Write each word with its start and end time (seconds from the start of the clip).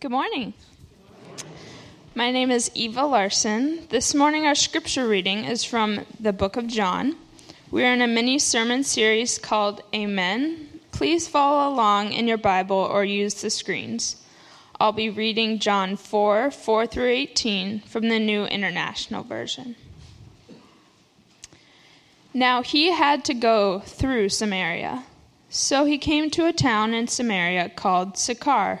Good 0.00 0.12
morning. 0.12 0.54
My 2.14 2.30
name 2.30 2.50
is 2.50 2.70
Eva 2.72 3.04
Larson. 3.04 3.86
This 3.90 4.14
morning, 4.14 4.46
our 4.46 4.54
scripture 4.54 5.06
reading 5.06 5.44
is 5.44 5.62
from 5.62 6.06
the 6.18 6.32
book 6.32 6.56
of 6.56 6.66
John. 6.68 7.16
We 7.70 7.84
are 7.84 7.92
in 7.92 8.00
a 8.00 8.06
mini 8.06 8.38
sermon 8.38 8.82
series 8.82 9.36
called 9.36 9.82
Amen. 9.94 10.80
Please 10.90 11.28
follow 11.28 11.70
along 11.70 12.14
in 12.14 12.26
your 12.26 12.38
Bible 12.38 12.78
or 12.78 13.04
use 13.04 13.42
the 13.42 13.50
screens. 13.50 14.16
I'll 14.80 14.92
be 14.92 15.10
reading 15.10 15.58
John 15.58 15.96
4 15.96 16.50
4 16.50 16.86
through 16.86 17.10
18 17.10 17.80
from 17.80 18.08
the 18.08 18.18
New 18.18 18.46
International 18.46 19.22
Version. 19.22 19.76
Now 22.32 22.62
he 22.62 22.90
had 22.90 23.22
to 23.26 23.34
go 23.34 23.80
through 23.80 24.30
Samaria. 24.30 25.04
So 25.50 25.84
he 25.84 25.98
came 25.98 26.30
to 26.30 26.46
a 26.46 26.54
town 26.54 26.94
in 26.94 27.06
Samaria 27.06 27.68
called 27.68 28.16
Sychar 28.16 28.80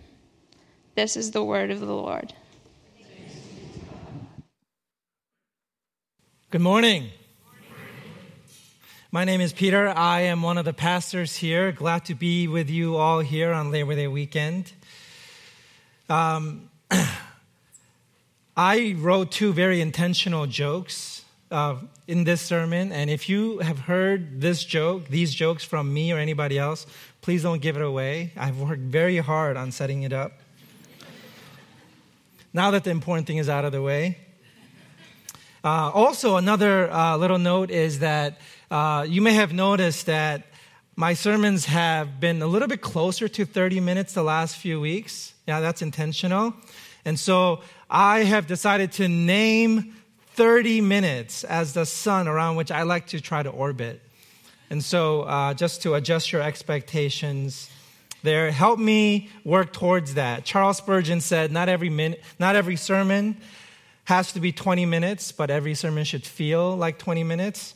This 0.93 1.15
is 1.15 1.31
the 1.31 1.41
word 1.41 1.71
of 1.71 1.79
the 1.79 1.85
Lord. 1.85 2.33
Good 6.49 6.59
morning. 6.59 7.11
My 9.09 9.23
name 9.23 9.39
is 9.39 9.53
Peter. 9.53 9.87
I 9.87 10.21
am 10.21 10.41
one 10.41 10.57
of 10.57 10.65
the 10.65 10.73
pastors 10.73 11.37
here. 11.37 11.71
Glad 11.71 12.03
to 12.05 12.13
be 12.13 12.49
with 12.49 12.69
you 12.69 12.97
all 12.97 13.21
here 13.21 13.53
on 13.53 13.71
Labor 13.71 13.95
Day 13.95 14.09
weekend. 14.09 14.73
Um, 16.09 16.69
I 18.57 18.95
wrote 18.97 19.31
two 19.31 19.53
very 19.53 19.79
intentional 19.79 20.45
jokes 20.45 21.23
uh, 21.51 21.77
in 22.05 22.25
this 22.25 22.41
sermon, 22.41 22.91
and 22.91 23.09
if 23.09 23.29
you 23.29 23.59
have 23.59 23.79
heard 23.79 24.41
this 24.41 24.65
joke, 24.65 25.07
these 25.07 25.33
jokes 25.33 25.63
from 25.63 25.93
me 25.93 26.11
or 26.11 26.17
anybody 26.17 26.59
else, 26.59 26.85
please 27.21 27.43
don't 27.43 27.61
give 27.61 27.77
it 27.77 27.81
away. 27.81 28.33
I've 28.35 28.59
worked 28.59 28.81
very 28.81 29.19
hard 29.19 29.55
on 29.55 29.71
setting 29.71 30.03
it 30.03 30.11
up 30.11 30.40
now 32.53 32.71
that 32.71 32.83
the 32.83 32.89
important 32.89 33.27
thing 33.27 33.37
is 33.37 33.49
out 33.49 33.65
of 33.65 33.71
the 33.71 33.81
way. 33.81 34.17
Uh, 35.63 35.91
also, 35.93 36.37
another 36.37 36.91
uh, 36.91 37.15
little 37.17 37.37
note 37.37 37.69
is 37.69 37.99
that 37.99 38.39
uh, 38.69 39.05
you 39.07 39.21
may 39.21 39.33
have 39.33 39.53
noticed 39.53 40.07
that 40.07 40.47
my 40.95 41.13
sermons 41.13 41.65
have 41.65 42.19
been 42.19 42.41
a 42.41 42.47
little 42.47 42.67
bit 42.67 42.81
closer 42.81 43.27
to 43.27 43.45
30 43.45 43.79
minutes 43.79 44.13
the 44.13 44.23
last 44.23 44.57
few 44.57 44.81
weeks. 44.81 45.33
Yeah, 45.47 45.59
that's 45.59 45.81
intentional. 45.81 46.53
And 47.05 47.19
so 47.19 47.61
I 47.89 48.23
have 48.23 48.47
decided 48.47 48.91
to 48.93 49.07
name 49.07 49.95
30 50.33 50.81
minutes 50.81 51.43
as 51.43 51.73
the 51.73 51.85
sun 51.85 52.27
around 52.27 52.55
which 52.55 52.71
I 52.71 52.83
like 52.83 53.07
to 53.07 53.19
try 53.19 53.43
to 53.43 53.49
orbit. 53.49 54.01
And 54.69 54.83
so, 54.83 55.23
uh, 55.23 55.53
just 55.53 55.81
to 55.83 55.95
adjust 55.95 56.31
your 56.31 56.41
expectations, 56.41 57.69
there. 58.23 58.51
Help 58.51 58.79
me 58.79 59.29
work 59.43 59.73
towards 59.73 60.15
that. 60.15 60.45
Charles 60.45 60.77
Spurgeon 60.77 61.21
said, 61.21 61.51
not 61.51 61.69
every, 61.69 61.89
minute, 61.89 62.21
not 62.39 62.55
every 62.55 62.75
sermon 62.75 63.37
has 64.05 64.33
to 64.33 64.39
be 64.39 64.51
20 64.51 64.85
minutes, 64.85 65.31
but 65.31 65.49
every 65.49 65.73
sermon 65.73 66.03
should 66.03 66.25
feel 66.25 66.75
like 66.75 66.97
20 66.97 67.23
minutes. 67.23 67.75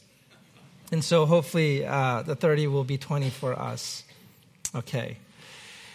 And 0.91 1.03
so 1.03 1.25
hopefully 1.25 1.85
uh, 1.85 2.23
the 2.23 2.35
30 2.35 2.67
will 2.67 2.83
be 2.83 2.97
20 2.97 3.29
for 3.29 3.57
us. 3.57 4.03
Okay. 4.73 5.17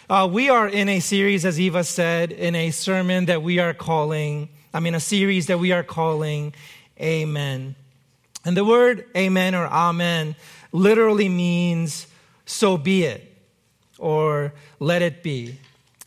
Uh, 0.09 0.27
we 0.31 0.49
are 0.49 0.67
in 0.67 0.89
a 0.89 0.99
series, 0.99 1.45
as 1.45 1.59
Eva 1.59 1.83
said, 1.83 2.31
in 2.31 2.55
a 2.55 2.71
sermon 2.71 3.25
that 3.25 3.41
we 3.41 3.59
are 3.59 3.73
calling, 3.73 4.49
I 4.73 4.79
mean, 4.79 4.95
a 4.95 4.99
series 4.99 5.47
that 5.47 5.59
we 5.59 5.71
are 5.71 5.83
calling 5.83 6.53
Amen. 6.99 7.75
And 8.45 8.55
the 8.55 8.65
word 8.65 9.05
Amen 9.15 9.55
or 9.55 9.65
Amen 9.65 10.35
literally 10.71 11.29
means 11.29 12.07
so 12.45 12.77
be 12.77 13.03
it 13.03 13.30
or 14.01 14.53
let 14.79 15.01
it 15.01 15.23
be. 15.23 15.57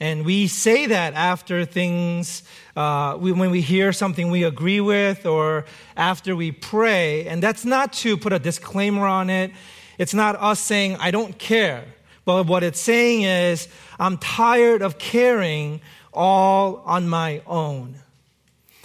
And 0.00 0.24
we 0.24 0.48
say 0.48 0.86
that 0.86 1.14
after 1.14 1.64
things, 1.64 2.42
uh, 2.76 3.16
we, 3.18 3.32
when 3.32 3.50
we 3.50 3.60
hear 3.60 3.92
something 3.92 4.30
we 4.30 4.42
agree 4.42 4.80
with 4.80 5.24
or 5.24 5.64
after 5.96 6.34
we 6.34 6.50
pray. 6.50 7.26
And 7.26 7.42
that's 7.42 7.64
not 7.64 7.92
to 7.94 8.16
put 8.16 8.32
a 8.32 8.38
disclaimer 8.38 9.06
on 9.06 9.30
it. 9.30 9.52
It's 9.96 10.12
not 10.12 10.34
us 10.36 10.58
saying, 10.58 10.96
I 10.98 11.12
don't 11.12 11.38
care. 11.38 11.84
But 12.24 12.46
what 12.46 12.64
it's 12.64 12.80
saying 12.80 13.22
is, 13.22 13.68
I'm 13.98 14.18
tired 14.18 14.82
of 14.82 14.98
caring 14.98 15.80
all 16.12 16.82
on 16.84 17.08
my 17.08 17.42
own. 17.46 17.96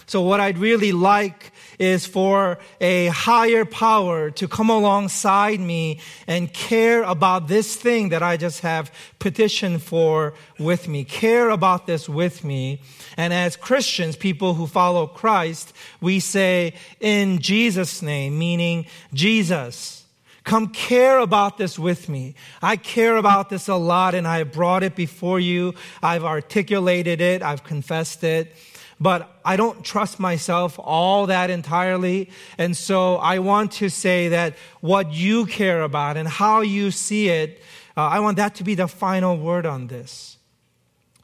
So, 0.05 0.21
what 0.21 0.39
I'd 0.39 0.57
really 0.57 0.91
like 0.91 1.51
is 1.79 2.05
for 2.05 2.59
a 2.81 3.07
higher 3.07 3.63
power 3.63 4.29
to 4.31 4.47
come 4.47 4.69
alongside 4.69 5.59
me 5.59 5.99
and 6.27 6.53
care 6.53 7.03
about 7.03 7.47
this 7.47 7.75
thing 7.75 8.09
that 8.09 8.21
I 8.21 8.37
just 8.37 8.59
have 8.59 8.93
petitioned 9.17 9.81
for 9.81 10.33
with 10.59 10.87
me. 10.87 11.05
Care 11.05 11.49
about 11.49 11.87
this 11.87 12.09
with 12.09 12.43
me. 12.43 12.81
And 13.15 13.33
as 13.33 13.55
Christians, 13.55 14.17
people 14.17 14.53
who 14.53 14.67
follow 14.67 15.07
Christ, 15.07 15.73
we 16.01 16.19
say, 16.19 16.73
in 16.99 17.39
Jesus' 17.39 18.01
name, 18.01 18.37
meaning 18.37 18.85
Jesus. 19.13 20.05
Come 20.43 20.69
care 20.69 21.19
about 21.19 21.57
this 21.57 21.77
with 21.77 22.09
me. 22.09 22.33
I 22.61 22.75
care 22.75 23.17
about 23.17 23.49
this 23.49 23.67
a 23.67 23.75
lot 23.75 24.15
and 24.15 24.27
I 24.27 24.39
have 24.39 24.51
brought 24.51 24.83
it 24.83 24.95
before 24.95 25.39
you. 25.39 25.75
I've 26.01 26.23
articulated 26.23 27.21
it. 27.21 27.43
I've 27.43 27.63
confessed 27.63 28.23
it 28.23 28.55
but 28.99 29.39
I 29.45 29.55
don't 29.55 29.83
trust 29.83 30.19
myself 30.19 30.77
all 30.77 31.27
that 31.27 31.49
entirely. 31.49 32.29
And 32.57 32.75
so 32.75 33.15
I 33.15 33.39
want 33.39 33.71
to 33.73 33.89
say 33.89 34.29
that 34.29 34.55
what 34.81 35.13
you 35.13 35.45
care 35.45 35.81
about 35.83 36.17
and 36.17 36.27
how 36.27 36.61
you 36.61 36.91
see 36.91 37.29
it, 37.29 37.61
uh, 37.95 38.01
I 38.07 38.19
want 38.19 38.37
that 38.37 38.55
to 38.55 38.63
be 38.63 38.75
the 38.75 38.87
final 38.87 39.37
word 39.37 39.65
on 39.65 39.87
this. 39.87 40.37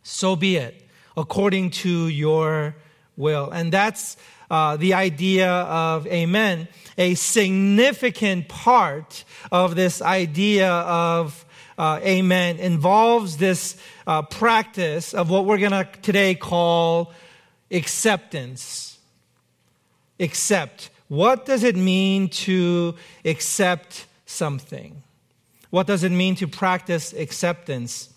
So 0.04 0.36
be 0.36 0.56
it, 0.58 0.88
according 1.18 1.72
to 1.72 2.08
your 2.08 2.76
will. 3.18 3.50
And 3.50 3.72
that's 3.72 4.18
uh, 4.50 4.78
the 4.78 4.94
idea 4.94 5.50
of 5.50 6.08
amen. 6.08 6.68
A 6.98 7.16
significant 7.16 8.48
part 8.48 9.26
of 9.52 9.76
this 9.76 10.02
idea 10.02 10.72
of 10.72 11.46
uh, 11.78 12.00
amen 12.04 12.58
involves 12.58 13.38
this 13.38 13.76
uh, 14.08 14.22
practice 14.22 15.14
of 15.14 15.30
what 15.30 15.46
we're 15.46 15.58
going 15.58 15.72
to 15.72 15.88
today 16.02 16.36
call 16.36 17.12
acceptance. 17.72 19.00
Accept. 20.20 20.90
What 21.08 21.46
does 21.46 21.64
it 21.64 21.76
mean 21.76 22.30
to 22.30 22.96
accept 23.24 24.06
something? 24.26 25.04
What 25.70 25.88
does 25.88 26.04
it 26.04 26.12
mean 26.12 26.36
to 26.36 26.48
practice 26.48 27.14
acceptance? 27.14 28.14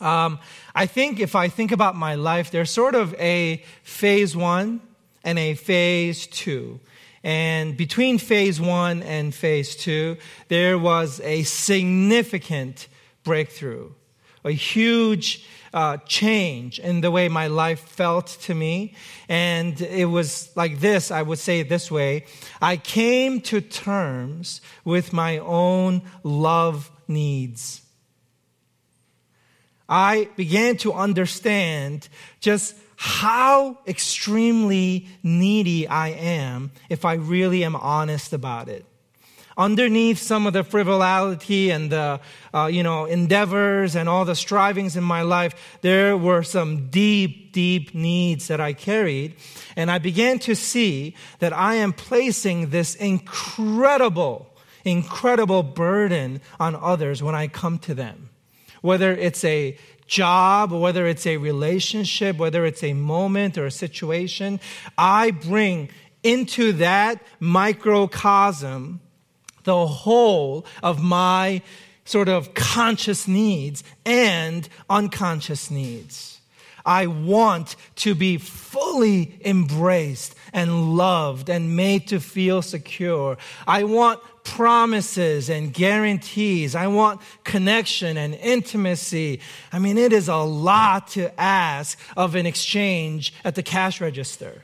Um, 0.00 0.38
I 0.74 0.86
think 0.86 1.20
if 1.20 1.34
I 1.34 1.48
think 1.48 1.72
about 1.72 1.96
my 1.96 2.16
life, 2.16 2.50
there's 2.50 2.70
sort 2.70 2.94
of 2.94 3.14
a 3.14 3.62
phase 3.82 4.36
one 4.36 4.80
and 5.24 5.38
a 5.38 5.54
phase 5.54 6.26
two. 6.26 6.80
And 7.24 7.76
between 7.76 8.18
phase 8.18 8.60
one 8.60 9.02
and 9.04 9.32
phase 9.32 9.76
two, 9.76 10.16
there 10.48 10.76
was 10.76 11.20
a 11.20 11.44
significant 11.44 12.88
breakthrough, 13.22 13.92
a 14.44 14.50
huge 14.50 15.46
uh, 15.72 15.96
change 16.06 16.78
in 16.78 17.00
the 17.00 17.10
way 17.10 17.28
my 17.28 17.46
life 17.46 17.80
felt 17.80 18.26
to 18.42 18.54
me. 18.54 18.94
And 19.28 19.80
it 19.80 20.06
was 20.06 20.50
like 20.56 20.80
this 20.80 21.10
I 21.10 21.22
would 21.22 21.38
say 21.38 21.60
it 21.60 21.68
this 21.68 21.90
way 21.90 22.26
I 22.60 22.76
came 22.76 23.40
to 23.42 23.60
terms 23.60 24.60
with 24.84 25.12
my 25.12 25.38
own 25.38 26.02
love 26.22 26.90
needs. 27.08 27.82
I 29.88 30.28
began 30.36 30.76
to 30.78 30.92
understand 30.94 32.08
just 32.40 32.74
how 32.96 33.78
extremely 33.86 35.08
needy 35.22 35.88
I 35.88 36.08
am 36.10 36.70
if 36.88 37.04
I 37.04 37.14
really 37.14 37.64
am 37.64 37.76
honest 37.76 38.32
about 38.32 38.68
it. 38.68 38.86
Underneath 39.62 40.18
some 40.18 40.48
of 40.48 40.54
the 40.54 40.64
frivolity 40.64 41.70
and 41.70 41.92
the, 41.92 42.18
uh, 42.52 42.66
you 42.66 42.82
know, 42.82 43.04
endeavors 43.04 43.94
and 43.94 44.08
all 44.08 44.24
the 44.24 44.34
strivings 44.34 44.96
in 44.96 45.04
my 45.04 45.22
life, 45.22 45.78
there 45.82 46.16
were 46.16 46.42
some 46.42 46.88
deep, 46.90 47.52
deep 47.52 47.94
needs 47.94 48.48
that 48.48 48.60
I 48.60 48.72
carried. 48.72 49.36
And 49.76 49.88
I 49.88 49.98
began 49.98 50.40
to 50.40 50.56
see 50.56 51.14
that 51.38 51.52
I 51.52 51.76
am 51.76 51.92
placing 51.92 52.70
this 52.70 52.96
incredible, 52.96 54.52
incredible 54.84 55.62
burden 55.62 56.40
on 56.58 56.74
others 56.74 57.22
when 57.22 57.36
I 57.36 57.46
come 57.46 57.78
to 57.86 57.94
them. 57.94 58.30
Whether 58.80 59.12
it's 59.12 59.44
a 59.44 59.78
job, 60.08 60.72
whether 60.72 61.06
it's 61.06 61.24
a 61.24 61.36
relationship, 61.36 62.36
whether 62.36 62.66
it's 62.66 62.82
a 62.82 62.94
moment 62.94 63.56
or 63.56 63.66
a 63.66 63.70
situation, 63.70 64.58
I 64.98 65.30
bring 65.30 65.88
into 66.24 66.72
that 66.72 67.22
microcosm 67.38 69.00
the 69.64 69.86
whole 69.86 70.66
of 70.82 71.02
my 71.02 71.62
sort 72.04 72.28
of 72.28 72.54
conscious 72.54 73.28
needs 73.28 73.84
and 74.04 74.68
unconscious 74.90 75.70
needs. 75.70 76.40
I 76.84 77.06
want 77.06 77.76
to 77.96 78.14
be 78.14 78.38
fully 78.38 79.38
embraced 79.44 80.34
and 80.52 80.96
loved 80.96 81.48
and 81.48 81.76
made 81.76 82.08
to 82.08 82.18
feel 82.18 82.60
secure. 82.60 83.38
I 83.66 83.84
want 83.84 84.20
promises 84.44 85.48
and 85.48 85.72
guarantees. 85.72 86.74
I 86.74 86.88
want 86.88 87.20
connection 87.44 88.16
and 88.16 88.34
intimacy. 88.34 89.40
I 89.72 89.78
mean, 89.78 89.96
it 89.96 90.12
is 90.12 90.28
a 90.28 90.36
lot 90.36 91.08
to 91.08 91.40
ask 91.40 91.98
of 92.16 92.34
an 92.34 92.46
exchange 92.46 93.32
at 93.44 93.54
the 93.54 93.62
cash 93.62 94.00
register. 94.00 94.62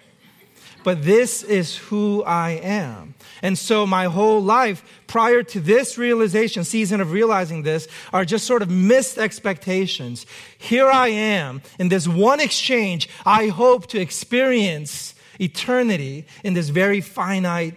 But 0.89 1.05
this 1.05 1.43
is 1.43 1.77
who 1.77 2.25
I 2.25 2.53
am. 2.63 3.15
And 3.43 3.59
so 3.59 3.87
my 3.87 4.07
whole 4.07 4.43
life 4.43 4.83
prior 5.07 5.43
to 5.43 5.61
this 5.61 5.99
realization, 5.99 6.65
season 6.65 7.03
of 7.03 7.13
realizing 7.13 7.63
this, 7.63 7.89
are 8.11 8.25
just 8.25 8.47
sort 8.47 8.63
of 8.63 8.71
missed 8.71 9.19
expectations. 9.19 10.25
Here 10.57 10.89
I 10.89 11.09
am 11.09 11.61
in 11.79 11.91
this 11.91 12.09
one 12.09 12.41
exchange. 12.41 13.07
I 13.27 13.49
hope 13.49 13.89
to 13.89 14.01
experience 14.01 15.15
eternity 15.39 16.25
in 16.43 16.55
this 16.55 16.71
very 16.71 17.03
finite 17.03 17.75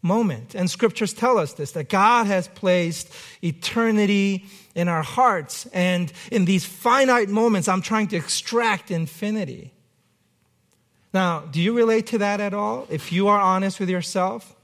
moment. 0.00 0.54
And 0.54 0.70
scriptures 0.70 1.12
tell 1.12 1.36
us 1.36 1.52
this 1.52 1.72
that 1.72 1.90
God 1.90 2.26
has 2.26 2.48
placed 2.48 3.12
eternity 3.44 4.46
in 4.74 4.88
our 4.88 5.02
hearts. 5.02 5.66
And 5.74 6.10
in 6.32 6.46
these 6.46 6.64
finite 6.64 7.28
moments, 7.28 7.68
I'm 7.68 7.82
trying 7.82 8.08
to 8.08 8.16
extract 8.16 8.90
infinity. 8.90 9.74
Now, 11.16 11.40
do 11.50 11.62
you 11.62 11.74
relate 11.74 12.08
to 12.08 12.18
that 12.18 12.42
at 12.42 12.52
all? 12.52 12.86
If 12.90 13.10
you 13.10 13.28
are 13.28 13.40
honest 13.40 13.80
with 13.80 13.88
yourself, 13.88 14.54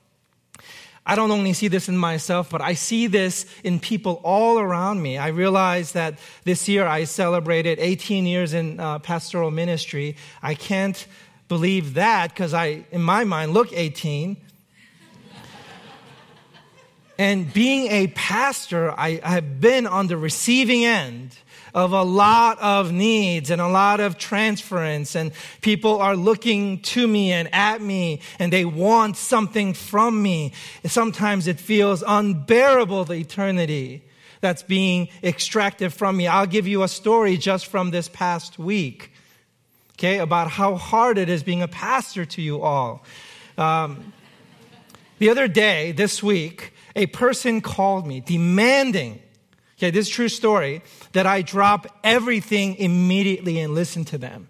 I 1.06 1.16
don't 1.16 1.30
only 1.30 1.54
see 1.54 1.68
this 1.68 1.88
in 1.88 1.96
myself, 1.96 2.50
but 2.50 2.60
I 2.60 2.74
see 2.74 3.06
this 3.06 3.46
in 3.64 3.80
people 3.80 4.20
all 4.22 4.58
around 4.58 5.00
me. 5.00 5.16
I 5.16 5.28
realize 5.28 5.92
that 5.92 6.18
this 6.44 6.68
year 6.68 6.86
I 6.86 7.04
celebrated 7.04 7.78
18 7.78 8.26
years 8.26 8.52
in 8.52 8.78
uh, 8.78 8.98
pastoral 8.98 9.50
ministry. 9.50 10.16
I 10.42 10.54
can't 10.54 11.06
believe 11.48 11.94
that 11.94 12.34
because 12.34 12.52
I, 12.52 12.84
in 12.90 13.00
my 13.00 13.24
mind, 13.24 13.54
look 13.54 13.72
18. 13.72 14.36
And 17.18 17.50
being 17.54 17.90
a 17.90 18.08
pastor, 18.08 18.92
I, 19.00 19.20
have 19.24 19.58
been 19.58 19.86
on 19.86 20.08
the 20.08 20.18
receiving 20.18 20.84
end 20.84 21.34
of 21.74 21.92
a 21.92 22.02
lot 22.02 22.58
of 22.60 22.92
needs 22.92 23.50
and 23.50 23.60
a 23.60 23.68
lot 23.68 24.00
of 24.00 24.18
transference 24.18 25.14
and 25.14 25.32
people 25.62 26.00
are 26.00 26.16
looking 26.16 26.80
to 26.80 27.06
me 27.06 27.32
and 27.32 27.52
at 27.54 27.80
me 27.80 28.20
and 28.38 28.52
they 28.52 28.64
want 28.64 29.16
something 29.16 29.72
from 29.72 30.22
me. 30.22 30.52
Sometimes 30.84 31.46
it 31.46 31.58
feels 31.58 32.02
unbearable, 32.06 33.04
the 33.04 33.14
eternity 33.14 34.02
that's 34.42 34.62
being 34.62 35.08
extracted 35.22 35.92
from 35.92 36.16
me. 36.16 36.26
I'll 36.26 36.46
give 36.46 36.66
you 36.66 36.82
a 36.82 36.88
story 36.88 37.36
just 37.36 37.66
from 37.66 37.90
this 37.90 38.08
past 38.08 38.58
week, 38.58 39.12
okay, 39.94 40.18
about 40.18 40.50
how 40.50 40.74
hard 40.74 41.16
it 41.16 41.28
is 41.28 41.42
being 41.42 41.62
a 41.62 41.68
pastor 41.68 42.24
to 42.26 42.42
you 42.42 42.60
all. 42.60 43.04
Um, 43.56 44.12
the 45.18 45.30
other 45.30 45.46
day, 45.46 45.92
this 45.92 46.22
week, 46.22 46.74
a 46.96 47.06
person 47.06 47.60
called 47.60 48.06
me 48.06 48.20
demanding, 48.20 49.22
okay, 49.82 49.90
this 49.90 50.06
is 50.06 50.12
true 50.12 50.28
story, 50.28 50.80
that 51.10 51.26
I 51.26 51.42
drop 51.42 51.88
everything 52.04 52.76
immediately 52.76 53.58
and 53.58 53.74
listen 53.74 54.04
to 54.06 54.18
them. 54.18 54.48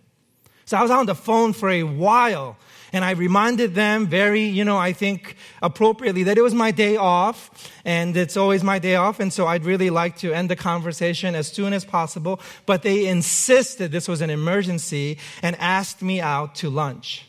So 0.66 0.76
I 0.76 0.82
was 0.82 0.90
on 0.90 1.06
the 1.06 1.14
phone 1.14 1.54
for 1.54 1.70
a 1.70 1.84
while 1.84 2.58
and 2.92 3.02
I 3.02 3.12
reminded 3.12 3.74
them 3.74 4.06
very, 4.06 4.42
you 4.42 4.62
know, 4.62 4.76
I 4.76 4.92
think 4.92 5.36
appropriately 5.62 6.24
that 6.24 6.36
it 6.36 6.42
was 6.42 6.52
my 6.52 6.70
day 6.70 6.96
off 6.96 7.72
and 7.86 8.14
it's 8.14 8.36
always 8.36 8.62
my 8.62 8.78
day 8.78 8.96
off. 8.96 9.20
And 9.20 9.32
so 9.32 9.46
I'd 9.46 9.64
really 9.64 9.88
like 9.88 10.18
to 10.18 10.34
end 10.34 10.50
the 10.50 10.56
conversation 10.56 11.34
as 11.34 11.48
soon 11.48 11.72
as 11.72 11.86
possible. 11.86 12.38
But 12.66 12.82
they 12.82 13.06
insisted 13.06 13.90
this 13.90 14.08
was 14.08 14.20
an 14.20 14.28
emergency 14.28 15.16
and 15.40 15.56
asked 15.56 16.02
me 16.02 16.20
out 16.20 16.54
to 16.56 16.68
lunch. 16.68 17.26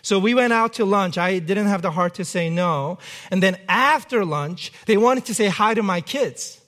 So 0.00 0.18
we 0.18 0.34
went 0.34 0.54
out 0.54 0.72
to 0.74 0.86
lunch. 0.86 1.18
I 1.18 1.38
didn't 1.38 1.66
have 1.66 1.82
the 1.82 1.90
heart 1.90 2.14
to 2.14 2.24
say 2.24 2.48
no. 2.48 2.98
And 3.30 3.42
then 3.42 3.58
after 3.68 4.24
lunch, 4.24 4.72
they 4.86 4.96
wanted 4.96 5.26
to 5.26 5.34
say 5.34 5.48
hi 5.48 5.74
to 5.74 5.82
my 5.82 6.00
kids. 6.00 6.61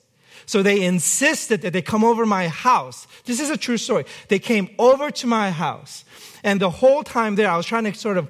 So 0.45 0.61
they 0.61 0.83
insisted 0.83 1.61
that 1.61 1.73
they 1.73 1.81
come 1.81 2.03
over 2.03 2.25
my 2.25 2.47
house. 2.47 3.07
This 3.25 3.39
is 3.39 3.49
a 3.49 3.57
true 3.57 3.77
story. 3.77 4.05
They 4.27 4.39
came 4.39 4.69
over 4.77 5.11
to 5.11 5.27
my 5.27 5.51
house. 5.51 6.05
And 6.43 6.59
the 6.59 6.69
whole 6.69 7.03
time 7.03 7.35
there, 7.35 7.49
I 7.49 7.57
was 7.57 7.65
trying 7.65 7.85
to 7.85 7.93
sort 7.93 8.17
of, 8.17 8.29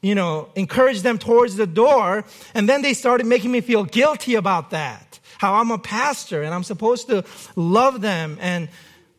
you 0.00 0.14
know, 0.14 0.48
encourage 0.56 1.02
them 1.02 1.18
towards 1.18 1.56
the 1.56 1.66
door. 1.66 2.24
And 2.54 2.68
then 2.68 2.82
they 2.82 2.94
started 2.94 3.26
making 3.26 3.52
me 3.52 3.60
feel 3.60 3.84
guilty 3.84 4.34
about 4.34 4.70
that. 4.70 5.20
How 5.38 5.54
I'm 5.54 5.70
a 5.70 5.78
pastor 5.78 6.42
and 6.42 6.54
I'm 6.54 6.64
supposed 6.64 7.08
to 7.08 7.24
love 7.56 8.00
them 8.00 8.38
and 8.40 8.68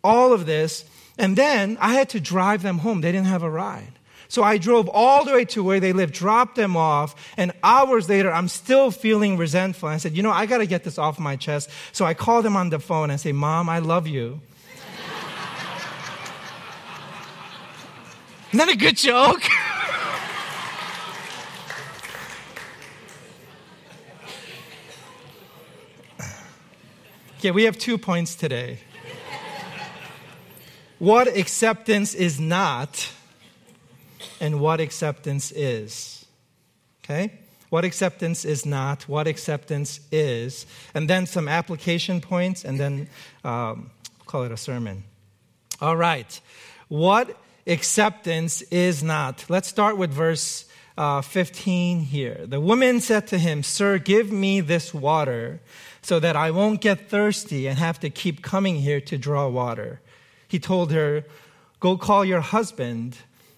all 0.03 0.33
of 0.33 0.45
this. 0.45 0.85
And 1.17 1.35
then 1.35 1.77
I 1.79 1.93
had 1.93 2.09
to 2.09 2.19
drive 2.19 2.63
them 2.63 2.79
home. 2.79 3.01
They 3.01 3.11
didn't 3.11 3.27
have 3.27 3.43
a 3.43 3.49
ride. 3.49 3.99
So 4.33 4.41
I 4.41 4.57
drove 4.57 4.89
all 4.89 5.25
the 5.25 5.33
way 5.33 5.45
to 5.45 5.63
where 5.63 5.79
they 5.79 5.93
live, 5.93 6.11
dropped 6.11 6.55
them 6.55 6.75
off, 6.75 7.13
and 7.37 7.51
hours 7.61 8.09
later, 8.09 8.33
I'm 8.33 8.47
still 8.47 8.89
feeling 8.89 9.37
resentful. 9.37 9.89
I 9.89 9.97
said, 9.97 10.17
you 10.17 10.23
know, 10.23 10.31
I 10.31 10.47
got 10.47 10.57
to 10.57 10.65
get 10.65 10.83
this 10.83 10.97
off 10.97 11.19
my 11.19 11.35
chest. 11.35 11.69
So 11.91 12.03
I 12.03 12.15
called 12.15 12.43
them 12.43 12.55
on 12.55 12.71
the 12.71 12.79
phone 12.79 13.11
and 13.11 13.21
say, 13.21 13.31
Mom, 13.31 13.69
I 13.69 13.77
love 13.77 14.07
you. 14.07 14.41
Isn't 18.49 18.57
that 18.57 18.69
a 18.69 18.75
good 18.75 18.97
joke? 18.97 19.43
okay, 27.37 27.51
we 27.51 27.65
have 27.65 27.77
two 27.77 27.99
points 27.99 28.33
today. 28.33 28.79
What 30.97 31.27
acceptance 31.27 32.15
is 32.15 32.39
not 32.39 33.11
and 34.43 34.59
what 34.59 34.81
acceptance 34.81 35.53
is. 35.53 36.25
Okay? 37.03 37.31
What 37.69 37.85
acceptance 37.85 38.43
is 38.43 38.65
not, 38.65 39.07
what 39.07 39.25
acceptance 39.25 40.01
is, 40.11 40.65
and 40.93 41.09
then 41.09 41.25
some 41.25 41.47
application 41.47 42.19
points, 42.19 42.65
and 42.65 42.77
then 42.77 43.07
um, 43.45 43.89
call 44.25 44.43
it 44.43 44.51
a 44.51 44.57
sermon. 44.57 45.05
All 45.79 45.95
right. 45.95 46.39
What 46.89 47.37
acceptance 47.65 48.61
is 48.63 49.01
not. 49.01 49.45
Let's 49.47 49.69
start 49.69 49.97
with 49.97 50.11
verse 50.11 50.65
uh, 50.97 51.21
15 51.21 52.01
here. 52.01 52.41
The 52.45 52.59
woman 52.59 52.99
said 52.99 53.27
to 53.27 53.39
him, 53.39 53.63
Sir, 53.63 53.97
give 53.97 54.29
me 54.29 54.59
this 54.59 54.93
water 54.93 55.61
so 56.01 56.19
that 56.19 56.35
I 56.35 56.51
won't 56.51 56.81
get 56.81 57.09
thirsty 57.09 57.65
and 57.67 57.79
have 57.79 57.97
to 58.01 58.09
keep 58.09 58.41
coming 58.41 58.75
here 58.75 58.99
to 58.99 59.17
draw 59.17 59.47
water. 59.47 60.01
He 60.49 60.59
told 60.59 60.91
her, 60.91 61.23
Go 61.79 61.97
call 61.97 62.25
your 62.25 62.41
husband 62.41 63.17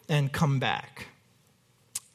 and 0.10 0.32
come 0.32 0.60
back. 0.60 1.08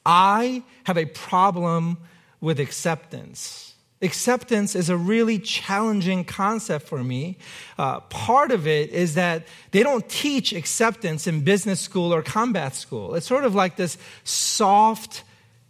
I 0.05 0.63
have 0.85 0.97
a 0.97 1.07
problem 1.07 1.99
with 2.41 2.59
acceptance. 2.59 3.75
Acceptance 4.03 4.75
is 4.75 4.89
a 4.89 4.97
really 4.97 5.39
challenging 5.39 6.25
concept 6.25 6.89
for 6.89 7.05
me. 7.05 7.37
Uh, 7.77 8.01
part 8.01 8.51
of 8.51 8.67
it 8.67 8.91
is 8.91 9.15
that 9.15 9.47
they 9.73 9.83
don't 9.83 10.09
teach 10.09 10.55
acceptance 10.55 11.27
in 11.27 11.43
business 11.43 11.81
school 11.81 12.15
or 12.15 12.23
combat 12.23 12.75
school. 12.75 13.15
It's 13.15 13.27
sort 13.27 13.45
of 13.45 13.55
like 13.55 13.77
this 13.77 13.99
soft 14.25 15.23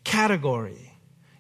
category. 0.04 0.92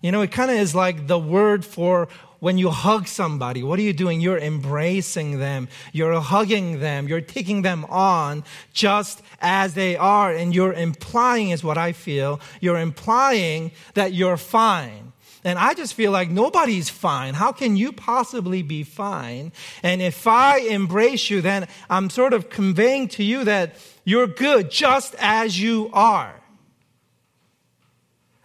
You 0.02 0.10
know, 0.10 0.22
it 0.22 0.32
kind 0.32 0.50
of 0.50 0.56
is 0.56 0.74
like 0.74 1.06
the 1.06 1.18
word 1.18 1.64
for 1.64 2.08
when 2.40 2.58
you 2.58 2.70
hug 2.70 3.06
somebody, 3.06 3.62
what 3.62 3.78
are 3.78 3.82
you 3.82 3.92
doing? 3.92 4.20
You're 4.20 4.38
embracing 4.38 5.38
them. 5.38 5.68
You're 5.92 6.20
hugging 6.20 6.80
them. 6.80 7.06
You're 7.06 7.20
taking 7.20 7.62
them 7.62 7.84
on 7.84 8.44
just 8.72 9.22
as 9.40 9.74
they 9.74 9.96
are. 9.96 10.32
And 10.32 10.54
you're 10.54 10.72
implying, 10.72 11.50
is 11.50 11.62
what 11.62 11.78
I 11.78 11.92
feel, 11.92 12.40
you're 12.60 12.78
implying 12.78 13.70
that 13.94 14.12
you're 14.12 14.36
fine. 14.36 15.12
And 15.42 15.58
I 15.58 15.72
just 15.72 15.94
feel 15.94 16.12
like 16.12 16.28
nobody's 16.30 16.90
fine. 16.90 17.34
How 17.34 17.52
can 17.52 17.76
you 17.76 17.92
possibly 17.92 18.62
be 18.62 18.82
fine? 18.82 19.52
And 19.82 20.02
if 20.02 20.26
I 20.26 20.58
embrace 20.58 21.30
you, 21.30 21.40
then 21.40 21.66
I'm 21.88 22.10
sort 22.10 22.34
of 22.34 22.50
conveying 22.50 23.08
to 23.08 23.24
you 23.24 23.44
that 23.44 23.76
you're 24.04 24.26
good 24.26 24.70
just 24.70 25.14
as 25.18 25.60
you 25.60 25.88
are. 25.92 26.34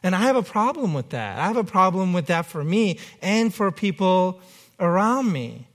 And 0.06 0.16
I 0.16 0.20
have 0.20 0.36
a 0.36 0.44
problem 0.44 0.94
with 0.94 1.10
that. 1.10 1.40
I 1.40 1.48
have 1.48 1.58
a 1.58 1.64
problem 1.64 2.14
with 2.14 2.28
that 2.28 2.46
for 2.46 2.64
me 2.64 3.00
and 3.24 3.52
for 3.52 3.72
people 3.72 4.40
around 4.80 5.32
me. 5.32 5.66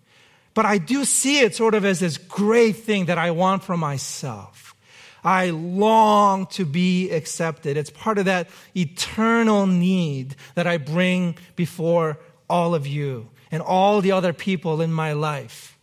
But 0.55 0.67
I 0.67 0.79
do 0.79 1.05
see 1.05 1.41
it 1.41 1.57
sort 1.57 1.75
of 1.75 1.85
as 1.85 1.99
this 1.99 2.17
great 2.17 2.77
thing 2.77 3.07
that 3.07 3.19
I 3.19 3.33
want 3.33 3.65
for 3.65 3.77
myself. 3.77 4.77
I 5.25 5.51
long 5.51 6.47
to 6.47 6.65
be 6.65 7.11
accepted. 7.11 7.77
It's 7.77 7.91
part 7.91 8.19
of 8.19 8.27
that 8.27 8.49
eternal 8.77 9.67
need 9.67 10.37
that 10.55 10.69
I 10.69 10.77
bring 10.77 11.37
before 11.57 12.17
all 12.49 12.77
of 12.77 12.87
you 12.87 13.31
and 13.51 13.61
all 13.61 14.01
the 14.01 14.13
other 14.13 14.33
people 14.33 14.81
in 14.81 14.93
my 14.93 15.13
life. 15.13 15.77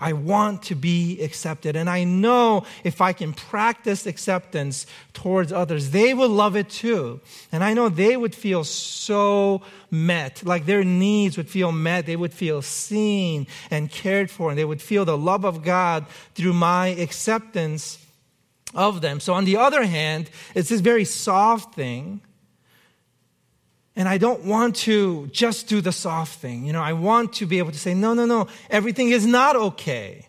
I 0.00 0.12
want 0.12 0.62
to 0.64 0.74
be 0.74 1.20
accepted. 1.22 1.76
And 1.76 1.90
I 1.90 2.04
know 2.04 2.64
if 2.84 3.00
I 3.00 3.12
can 3.12 3.32
practice 3.32 4.06
acceptance 4.06 4.86
towards 5.12 5.52
others, 5.52 5.90
they 5.90 6.14
will 6.14 6.28
love 6.28 6.56
it 6.56 6.68
too. 6.68 7.20
And 7.50 7.64
I 7.64 7.74
know 7.74 7.88
they 7.88 8.16
would 8.16 8.34
feel 8.34 8.64
so 8.64 9.62
met, 9.90 10.44
like 10.44 10.66
their 10.66 10.84
needs 10.84 11.36
would 11.36 11.50
feel 11.50 11.72
met. 11.72 12.06
They 12.06 12.16
would 12.16 12.34
feel 12.34 12.62
seen 12.62 13.46
and 13.70 13.90
cared 13.90 14.30
for, 14.30 14.50
and 14.50 14.58
they 14.58 14.64
would 14.64 14.82
feel 14.82 15.04
the 15.04 15.18
love 15.18 15.44
of 15.44 15.62
God 15.62 16.06
through 16.34 16.52
my 16.52 16.88
acceptance 16.88 18.04
of 18.74 19.00
them. 19.00 19.18
So, 19.18 19.34
on 19.34 19.44
the 19.44 19.56
other 19.56 19.84
hand, 19.84 20.30
it's 20.54 20.68
this 20.68 20.80
very 20.80 21.04
soft 21.04 21.74
thing 21.74 22.20
and 23.98 24.08
I 24.08 24.16
don't 24.16 24.44
want 24.44 24.76
to 24.76 25.26
just 25.32 25.66
do 25.66 25.80
the 25.80 25.90
soft 25.90 26.38
thing. 26.38 26.64
You 26.64 26.72
know, 26.72 26.80
I 26.80 26.92
want 26.92 27.32
to 27.34 27.46
be 27.46 27.58
able 27.58 27.72
to 27.72 27.78
say, 27.78 27.94
no, 27.94 28.14
no, 28.14 28.26
no, 28.26 28.46
everything 28.70 29.10
is 29.10 29.26
not 29.26 29.56
okay. 29.56 30.28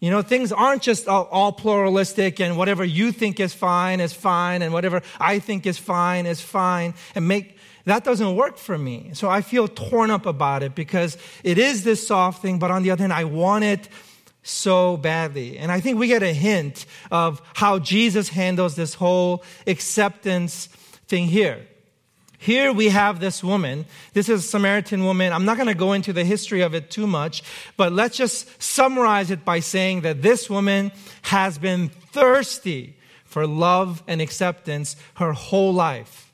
You 0.00 0.10
know, 0.10 0.22
things 0.22 0.50
aren't 0.50 0.80
just 0.80 1.06
all, 1.06 1.24
all, 1.30 1.52
pluralistic 1.52 2.40
and 2.40 2.56
whatever 2.56 2.84
you 2.84 3.12
think 3.12 3.38
is 3.38 3.52
fine 3.52 4.00
is 4.00 4.14
fine 4.14 4.62
and 4.62 4.72
whatever 4.72 5.02
I 5.20 5.40
think 5.40 5.66
is 5.66 5.76
fine 5.76 6.24
is 6.24 6.40
fine 6.40 6.94
and 7.14 7.28
make 7.28 7.58
that 7.84 8.02
doesn't 8.02 8.34
work 8.34 8.56
for 8.56 8.76
me. 8.76 9.10
So 9.12 9.28
I 9.28 9.42
feel 9.42 9.68
torn 9.68 10.10
up 10.10 10.24
about 10.24 10.62
it 10.62 10.74
because 10.74 11.18
it 11.44 11.58
is 11.58 11.84
this 11.84 12.04
soft 12.04 12.42
thing, 12.42 12.58
but 12.58 12.70
on 12.70 12.82
the 12.82 12.90
other 12.90 13.02
hand, 13.02 13.12
I 13.12 13.24
want 13.24 13.62
it 13.62 13.88
so 14.42 14.96
badly. 14.96 15.58
And 15.58 15.70
I 15.70 15.80
think 15.80 15.98
we 15.98 16.08
get 16.08 16.22
a 16.22 16.32
hint 16.32 16.86
of 17.10 17.42
how 17.54 17.78
Jesus 17.78 18.30
handles 18.30 18.74
this 18.74 18.94
whole 18.94 19.44
acceptance 19.66 20.66
thing 21.06 21.26
here. 21.26 21.66
Here 22.46 22.72
we 22.72 22.90
have 22.90 23.18
this 23.18 23.42
woman. 23.42 23.86
This 24.12 24.28
is 24.28 24.44
a 24.44 24.46
Samaritan 24.46 25.02
woman. 25.02 25.32
I'm 25.32 25.44
not 25.44 25.56
going 25.56 25.66
to 25.66 25.74
go 25.74 25.94
into 25.94 26.12
the 26.12 26.24
history 26.24 26.60
of 26.60 26.76
it 26.76 26.92
too 26.92 27.08
much, 27.08 27.42
but 27.76 27.92
let's 27.92 28.16
just 28.16 28.62
summarize 28.62 29.32
it 29.32 29.44
by 29.44 29.58
saying 29.58 30.02
that 30.02 30.22
this 30.22 30.48
woman 30.48 30.92
has 31.22 31.58
been 31.58 31.88
thirsty 31.88 32.94
for 33.24 33.48
love 33.48 34.00
and 34.06 34.20
acceptance 34.20 34.94
her 35.14 35.32
whole 35.32 35.74
life. 35.74 36.25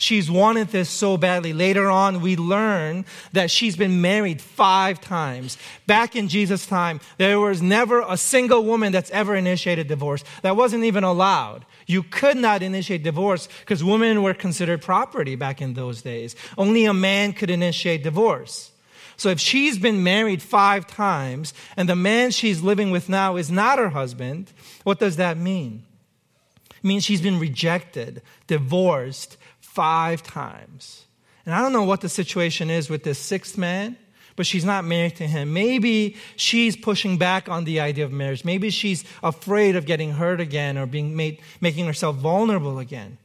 She's 0.00 0.30
wanted 0.30 0.68
this 0.68 0.88
so 0.88 1.18
badly. 1.18 1.52
Later 1.52 1.90
on, 1.90 2.22
we 2.22 2.34
learn 2.34 3.04
that 3.34 3.50
she's 3.50 3.76
been 3.76 4.00
married 4.00 4.40
five 4.40 4.98
times. 4.98 5.58
Back 5.86 6.16
in 6.16 6.26
Jesus' 6.26 6.64
time, 6.64 7.00
there 7.18 7.38
was 7.38 7.60
never 7.60 8.02
a 8.08 8.16
single 8.16 8.64
woman 8.64 8.92
that's 8.92 9.10
ever 9.10 9.36
initiated 9.36 9.88
divorce. 9.88 10.24
That 10.40 10.56
wasn't 10.56 10.84
even 10.84 11.04
allowed. 11.04 11.66
You 11.86 12.02
could 12.02 12.38
not 12.38 12.62
initiate 12.62 13.02
divorce 13.02 13.46
because 13.60 13.84
women 13.84 14.22
were 14.22 14.32
considered 14.32 14.80
property 14.80 15.36
back 15.36 15.60
in 15.60 15.74
those 15.74 16.00
days. 16.00 16.34
Only 16.56 16.86
a 16.86 16.94
man 16.94 17.34
could 17.34 17.50
initiate 17.50 18.02
divorce. 18.02 18.70
So 19.18 19.28
if 19.28 19.38
she's 19.38 19.76
been 19.76 20.02
married 20.02 20.40
five 20.40 20.86
times 20.86 21.52
and 21.76 21.90
the 21.90 21.94
man 21.94 22.30
she's 22.30 22.62
living 22.62 22.90
with 22.90 23.10
now 23.10 23.36
is 23.36 23.50
not 23.50 23.78
her 23.78 23.90
husband, 23.90 24.50
what 24.82 24.98
does 24.98 25.16
that 25.16 25.36
mean? 25.36 25.84
It 26.70 26.84
means 26.84 27.04
she's 27.04 27.20
been 27.20 27.38
rejected, 27.38 28.22
divorced 28.46 29.36
five 29.72 30.22
times. 30.22 31.06
And 31.46 31.54
I 31.54 31.60
don't 31.62 31.72
know 31.72 31.84
what 31.84 32.00
the 32.00 32.08
situation 32.08 32.70
is 32.70 32.90
with 32.90 33.02
this 33.04 33.18
sixth 33.18 33.56
man 33.56 33.96
but 34.40 34.46
she's 34.46 34.64
not 34.64 34.86
married 34.86 35.16
to 35.16 35.26
him. 35.26 35.52
Maybe 35.52 36.16
she's 36.34 36.74
pushing 36.74 37.18
back 37.18 37.50
on 37.50 37.64
the 37.64 37.80
idea 37.80 38.06
of 38.06 38.10
marriage. 38.10 38.42
Maybe 38.42 38.70
she's 38.70 39.04
afraid 39.22 39.76
of 39.76 39.84
getting 39.84 40.12
hurt 40.12 40.40
again 40.40 40.78
or 40.78 40.86
being 40.86 41.14
made, 41.14 41.42
making 41.60 41.84
herself 41.84 42.16
vulnerable 42.16 42.78
again. 42.78 43.18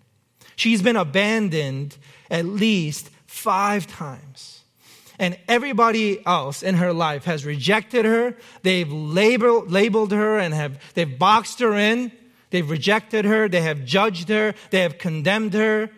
She's 0.57 0.81
been 0.81 0.97
abandoned 0.97 1.95
at 2.29 2.45
least 2.45 3.11
five 3.27 3.87
times. 3.87 4.63
And 5.17 5.37
everybody 5.47 6.25
else 6.25 6.61
in 6.61 6.75
her 6.75 6.91
life 6.91 7.23
has 7.23 7.45
rejected 7.45 8.03
her. 8.03 8.35
They've 8.63 8.91
labeled, 8.91 9.71
labeled 9.71 10.11
her 10.11 10.37
and 10.37 10.53
have, 10.53 10.81
they've 10.95 11.17
boxed 11.17 11.59
her 11.59 11.75
in. 11.75 12.11
They've 12.49 12.69
rejected 12.69 13.23
her. 13.23 13.47
They 13.47 13.61
have 13.61 13.85
judged 13.85 14.27
her. 14.27 14.53
They 14.71 14.81
have 14.81 14.97
condemned 14.97 15.53
her. 15.53 15.91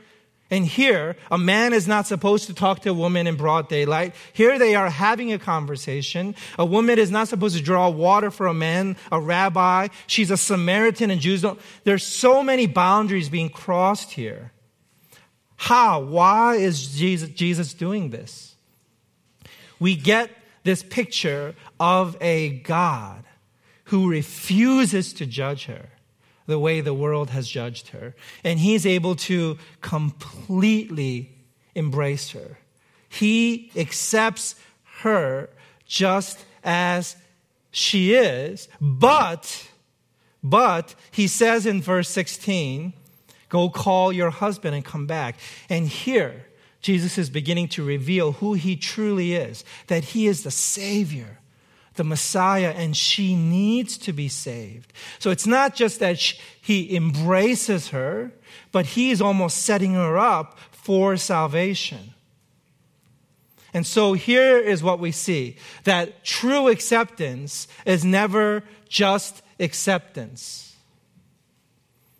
And 0.49 0.65
here, 0.65 1.17
a 1.29 1.37
man 1.37 1.73
is 1.73 1.87
not 1.87 2.07
supposed 2.07 2.47
to 2.47 2.53
talk 2.53 2.81
to 2.81 2.91
a 2.91 2.93
woman 2.93 3.27
in 3.27 3.35
broad 3.35 3.67
daylight. 3.67 4.15
Here 4.31 4.57
they 4.57 4.75
are 4.75 4.89
having 4.89 5.33
a 5.33 5.39
conversation. 5.39 6.35
A 6.57 6.65
woman 6.65 6.97
is 6.99 7.11
not 7.11 7.27
supposed 7.27 7.57
to 7.57 7.63
draw 7.63 7.89
water 7.89 8.31
for 8.31 8.47
a 8.47 8.53
man, 8.53 8.95
a 9.11 9.19
rabbi. 9.19 9.89
She's 10.07 10.31
a 10.31 10.37
Samaritan 10.37 11.11
and 11.11 11.19
Jews 11.19 11.41
don't. 11.41 11.59
There's 11.83 12.03
so 12.03 12.43
many 12.43 12.65
boundaries 12.65 13.27
being 13.27 13.49
crossed 13.49 14.13
here. 14.13 14.53
How? 15.57 15.99
Why 16.01 16.55
is 16.55 16.95
Jesus, 16.95 17.29
Jesus 17.29 17.73
doing 17.73 18.11
this? 18.11 18.55
We 19.79 19.95
get 19.95 20.31
this 20.63 20.81
picture 20.81 21.55
of 21.77 22.15
a 22.21 22.59
God 22.59 23.25
who 23.85 24.09
refuses 24.09 25.11
to 25.13 25.25
judge 25.25 25.65
her 25.65 25.89
the 26.47 26.57
way 26.57 26.81
the 26.81 26.93
world 26.93 27.29
has 27.29 27.47
judged 27.47 27.89
her. 27.89 28.15
And 28.43 28.59
he's 28.59 28.85
able 28.85 29.15
to 29.15 29.57
completely 29.81 31.35
embrace 31.75 32.31
her. 32.31 32.57
He 33.09 33.71
accepts 33.75 34.55
her 35.01 35.49
just 35.85 36.43
as 36.63 37.15
she 37.71 38.13
is, 38.13 38.67
but, 38.81 39.67
but 40.41 40.95
he 41.11 41.27
says 41.27 41.65
in 41.65 41.81
verse 41.81 42.09
16, 42.09 42.93
go 43.49 43.69
call 43.69 44.11
your 44.11 44.31
husband 44.31 44.75
and 44.75 44.83
come 44.83 45.05
back. 45.05 45.37
And 45.69 45.87
here, 45.87 46.45
Jesus 46.81 47.17
is 47.17 47.29
beginning 47.29 47.67
to 47.69 47.83
reveal 47.83 48.33
who 48.33 48.53
he 48.53 48.75
truly 48.75 49.33
is, 49.35 49.63
that 49.87 50.03
he 50.05 50.27
is 50.27 50.43
the 50.43 50.51
Savior 50.51 51.39
the 51.97 52.03
Messiah 52.03 52.73
and 52.75 52.95
she 52.95 53.35
needs 53.35 53.97
to 53.99 54.13
be 54.13 54.27
saved. 54.27 54.93
So 55.19 55.29
it's 55.29 55.45
not 55.45 55.75
just 55.75 55.99
that 55.99 56.19
she, 56.19 56.37
he 56.61 56.95
embraces 56.95 57.89
her, 57.89 58.31
but 58.71 58.85
he's 58.85 59.21
almost 59.21 59.63
setting 59.63 59.93
her 59.93 60.17
up 60.17 60.57
for 60.71 61.17
salvation. 61.17 62.13
And 63.73 63.85
so 63.85 64.13
here 64.13 64.57
is 64.57 64.81
what 64.81 64.99
we 64.99 65.11
see 65.11 65.57
that 65.83 66.23
true 66.23 66.69
acceptance 66.69 67.67
is 67.85 68.05
never 68.05 68.63
just 68.87 69.41
acceptance. 69.59 70.75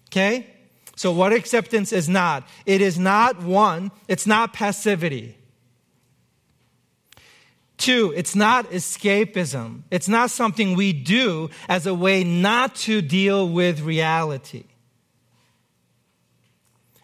Okay? 0.10 0.48
So, 0.96 1.12
what 1.12 1.32
acceptance 1.32 1.94
is 1.94 2.10
not? 2.10 2.48
It 2.66 2.82
is 2.82 2.98
not 2.98 3.44
one, 3.44 3.92
it's 4.08 4.26
not 4.26 4.52
passivity. 4.52 5.37
Two, 7.78 8.12
it's 8.16 8.36
not 8.36 8.72
escapism. 8.72 9.84
It's 9.92 10.08
not 10.08 10.32
something 10.32 10.76
we 10.76 10.94
do 10.94 11.50
as 11.70 11.86
a 11.86 11.94
way 11.94 12.24
not 12.24 12.76
to 12.76 13.02
deal 13.02 13.48
with 13.48 13.82
reality. 13.82 14.64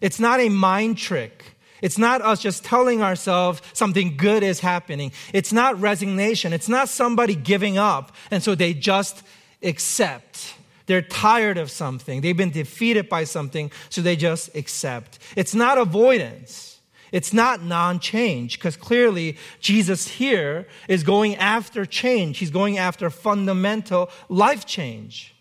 It's 0.01 0.19
not 0.19 0.39
a 0.39 0.49
mind 0.49 0.97
trick. 0.97 1.55
It's 1.81 1.97
not 1.97 2.21
us 2.21 2.41
just 2.41 2.63
telling 2.63 3.01
ourselves 3.01 3.61
something 3.73 4.17
good 4.17 4.41
is 4.41 4.61
happening. 4.61 5.11
It's 5.31 5.53
not 5.53 5.79
resignation. 5.79 6.53
It's 6.53 6.69
not 6.69 6.89
somebody 6.89 7.35
giving 7.35 7.77
up 7.77 8.15
and 8.31 8.41
so 8.41 8.55
they 8.55 8.73
just 8.73 9.21
accept. 9.61 10.55
They're 10.85 11.01
tired 11.01 11.57
of 11.57 11.69
something. 11.69 12.21
They've 12.21 12.35
been 12.35 12.51
defeated 12.51 13.07
by 13.07 13.23
something, 13.23 13.71
so 13.89 14.01
they 14.01 14.15
just 14.15 14.55
accept. 14.55 15.19
It's 15.35 15.55
not 15.55 15.77
avoidance. 15.77 16.72
It's 17.13 17.31
not 17.31 17.63
non 17.63 17.99
change, 17.99 18.57
because 18.57 18.75
clearly 18.75 19.37
Jesus 19.59 20.07
here 20.07 20.67
is 20.89 21.03
going 21.03 21.35
after 21.35 21.85
change. 21.85 22.39
He's 22.39 22.49
going 22.49 22.79
after 22.79 23.11
fundamental 23.11 24.09
life 24.29 24.65
change. 24.65 25.35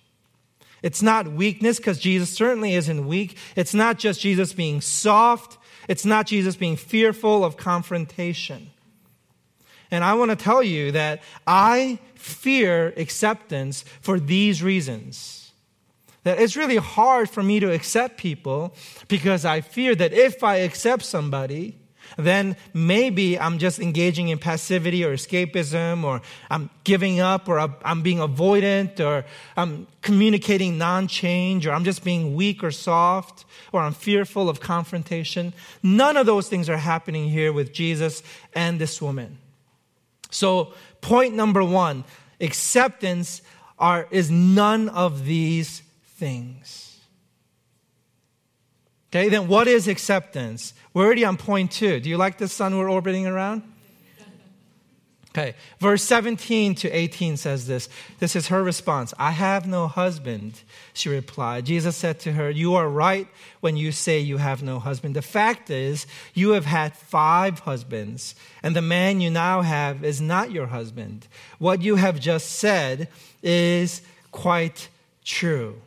It's 0.83 1.00
not 1.00 1.33
weakness, 1.33 1.79
because 1.79 1.99
Jesus 1.99 2.31
certainly 2.31 2.75
isn't 2.75 3.07
weak. 3.09 3.38
It's 3.57 3.73
not 3.73 3.99
just 3.99 4.21
Jesus 4.21 4.52
being 4.52 4.83
soft. 4.83 5.57
It's 5.88 6.05
not 6.05 6.26
Jesus 6.26 6.57
being 6.57 6.76
fearful 6.76 7.43
of 7.43 7.57
confrontation. 7.57 8.71
And 9.91 10.05
I 10.05 10.12
want 10.12 10.31
to 10.31 10.37
tell 10.37 10.62
you 10.62 10.93
that 10.93 11.23
I 11.47 11.99
fear 12.14 12.93
acceptance 12.99 13.83
for 14.02 14.21
these 14.21 14.62
reasons. 14.62 15.42
That 16.25 16.41
it's 16.41 16.57
really 16.57 16.76
hard 16.76 17.29
for 17.29 17.43
me 17.43 17.59
to 17.61 17.73
accept 17.73 18.17
people 18.17 18.75
because 19.09 19.45
I 19.45 19.61
fear 19.61 19.95
that 19.95 20.12
if 20.12 20.45
I 20.45 20.57
accept 20.57 21.05
somebody, 21.05 21.79
then 22.17 22.57
maybe 22.75 23.38
I'm 23.38 23.59
just 23.59 23.79
engaging 23.81 24.29
in 24.29 24.38
passivity 24.38 25.05
or 25.05 25.14
escapism, 25.14 26.05
or 26.05 26.21
I'm 26.50 26.71
giving 26.85 27.21
up, 27.21 27.49
or 27.49 27.59
I'm 27.59 28.02
being 28.02 28.19
avoidant, 28.19 29.00
or 29.00 29.25
I'm 29.57 29.87
communicating 30.02 30.79
non 30.79 31.09
change, 31.09 31.67
or 31.67 31.73
I'm 31.73 31.85
just 31.85 32.05
being 32.05 32.35
weak 32.35 32.62
or 32.62 32.71
soft, 32.71 33.45
or 33.73 33.81
I'm 33.81 33.95
fearful 33.95 34.49
of 34.49 34.61
confrontation. 34.61 35.52
None 35.83 36.17
of 36.17 36.26
those 36.26 36.49
things 36.49 36.69
are 36.69 36.76
happening 36.76 37.29
here 37.29 37.52
with 37.52 37.73
Jesus 37.73 38.23
and 38.55 38.79
this 38.79 39.00
woman. 39.00 39.38
So, 40.31 40.75
point 41.00 41.35
number 41.35 41.64
one 41.64 42.05
acceptance 42.41 43.43
are, 43.79 44.09
is 44.11 44.31
none 44.31 44.88
of 44.88 45.25
these 45.26 45.83
things. 46.23 47.00
Okay, 49.11 49.29
then 49.29 49.49
what 49.49 49.67
is 49.67 49.88
acceptance? 49.88 50.73
We're 50.95 51.05
already 51.05 51.25
on 51.25 51.37
point 51.37 51.73
two. 51.73 51.99
Do 51.99 52.09
you 52.09 52.17
like 52.17 52.38
the 52.38 52.47
sun 52.47 52.79
we're 52.79 52.88
orbiting 52.88 53.26
around? 53.26 53.64
Okay, 55.31 55.57
verse 55.81 56.05
17 56.05 56.76
to 56.76 56.91
18 56.91 57.37
says 57.38 57.67
this. 57.67 57.88
This 58.21 58.37
is 58.37 58.49
her 58.49 58.62
response. 58.62 59.12
I 59.19 59.33
have 59.33 59.67
no 59.67 59.88
husband, 59.88 60.61
she 60.93 61.09
replied. 61.09 61.67
Jesus 61.67 61.97
said 61.97 62.21
to 62.21 62.33
her, 62.35 62.50
You 62.50 62.75
are 62.76 62.88
right 62.88 63.26
when 63.61 63.76
you 63.76 63.91
say 63.91 64.21
you 64.21 64.37
have 64.37 64.62
no 64.62 64.79
husband. 64.79 65.17
The 65.17 65.23
fact 65.23 65.71
is, 65.71 66.07
you 66.35 66.50
have 66.50 66.67
had 66.67 66.95
five 66.95 67.61
husbands, 67.61 68.37
and 68.62 68.76
the 68.76 68.83
man 68.83 69.21
you 69.21 69.31
now 69.31 69.62
have 69.62 70.05
is 70.05 70.21
not 70.21 70.52
your 70.52 70.67
husband. 70.67 71.26
What 71.59 71.83
you 71.83 71.97
have 71.97 72.21
just 72.21 72.52
said 72.52 73.09
is 73.43 74.02
quite 74.31 74.88
true. 75.25 75.81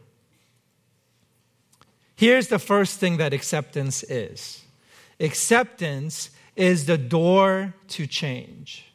Here's 2.15 2.47
the 2.47 2.59
first 2.59 2.99
thing 2.99 3.17
that 3.17 3.33
acceptance 3.33 4.03
is 4.03 4.63
acceptance 5.19 6.29
is 6.55 6.85
the 6.85 6.97
door 6.97 7.73
to 7.89 8.07
change. 8.07 8.85